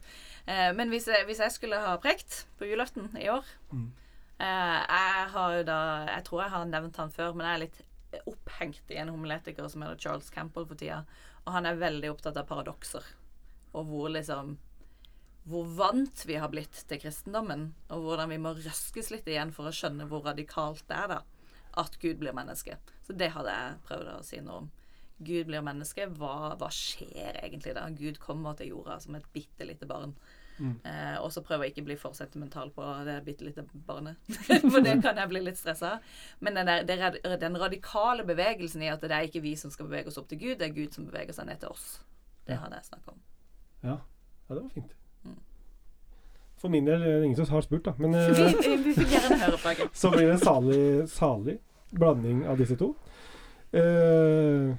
[0.45, 3.91] Eh, men hvis jeg, hvis jeg skulle ha prekt på julaften i år Mm.
[4.39, 7.63] eh, Jeg har jo da Jeg tror jeg har nevnt han før, men jeg er
[7.65, 7.81] litt
[8.27, 11.05] opphengt i en homiletiker som heter Charles Campbell for tida.
[11.45, 13.03] Og han er veldig opptatt av paradokser.
[13.73, 14.57] Og hvor liksom
[15.47, 19.63] hvor vant vi har blitt til kristendommen, og hvordan vi må røskes litt igjen for
[19.69, 21.19] å skjønne hvor radikalt det er da,
[21.79, 22.75] at Gud blir menneske.
[23.07, 24.73] Så det hadde jeg prøvd å si noe om.
[25.17, 26.09] Gud blir menneske.
[26.19, 27.87] Hva, hva skjer egentlig da?
[27.95, 30.13] Gud kommer til jorda som et bitte lite barn.
[30.57, 30.73] Mm.
[30.83, 34.17] Eh, og så prøver jeg ikke å bli for sentimental på det bitte lite barnet,
[34.73, 36.07] for det kan jeg bli litt stressa av.
[36.41, 39.85] Men den, der, det, den radikale bevegelsen i at det er ikke vi som skal
[39.85, 41.99] bevege oss opp til Gud, det er Gud som beveger seg ned til oss.
[42.49, 43.25] Det hadde jeg snakka om.
[43.85, 43.99] ja.
[44.47, 44.91] Ja, det var fint.
[45.23, 45.39] Mm.
[46.57, 47.93] For min del er det ingen som har spurt, da.
[47.97, 49.89] Men Vi, eh, vi, vi fikk gjerne høre på deg.
[50.01, 51.57] så blir det salig, salig
[51.91, 52.93] blanding av disse to.
[53.73, 54.75] Uh,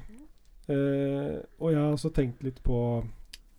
[0.68, 3.04] uh, og jeg har også tenkt litt på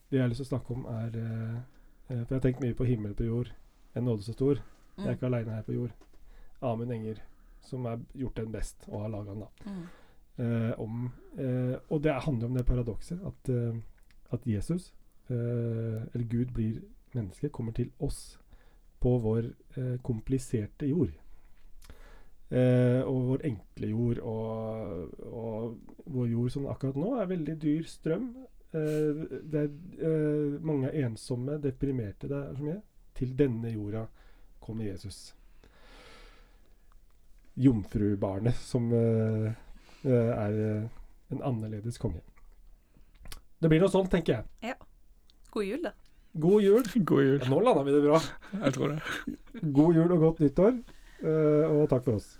[0.10, 1.60] Det jeg har lyst til å snakke om, er uh,
[2.08, 3.52] For jeg har tenkt mye på himmel på jord.
[3.94, 4.58] En nåde så stor.
[4.98, 5.14] Jeg er Mm.
[5.14, 5.92] ikke aleine her på jord.
[6.62, 7.22] Amund Enger,
[7.62, 9.48] som har gjort den best, og har laga den, da.
[9.70, 10.74] Mm.
[10.80, 11.12] Om,
[11.90, 13.50] og det handler om det paradokset at,
[14.32, 14.94] at Jesus,
[15.30, 16.82] eller Gud, blir
[17.14, 18.40] menneske, kommer til oss
[19.00, 19.52] på vår
[20.04, 21.14] kompliserte jord.
[22.50, 27.84] Eh, og vår enkle jord, og, og vår jord som akkurat nå er veldig dyr
[27.90, 28.32] strøm.
[28.74, 32.30] Eh, det er, eh, mange ensomme, deprimerte.
[32.32, 32.82] Det er.
[33.20, 34.06] Til denne jorda
[34.64, 35.36] kommer Jesus.
[37.60, 39.50] Jomfrubarnet som eh,
[40.08, 40.84] eh, er eh,
[41.36, 42.22] en annerledes konge.
[43.60, 44.78] Det blir noe sånt, tenker jeg.
[45.52, 45.92] God jul, da.
[46.40, 46.86] God jul.
[47.12, 47.42] God jul.
[47.42, 48.22] Ja, nå landa vi det bra.
[48.54, 49.02] Jeg tror det.
[49.76, 50.80] God jul og godt nyttår.
[51.24, 52.38] Eh, og takk for oss.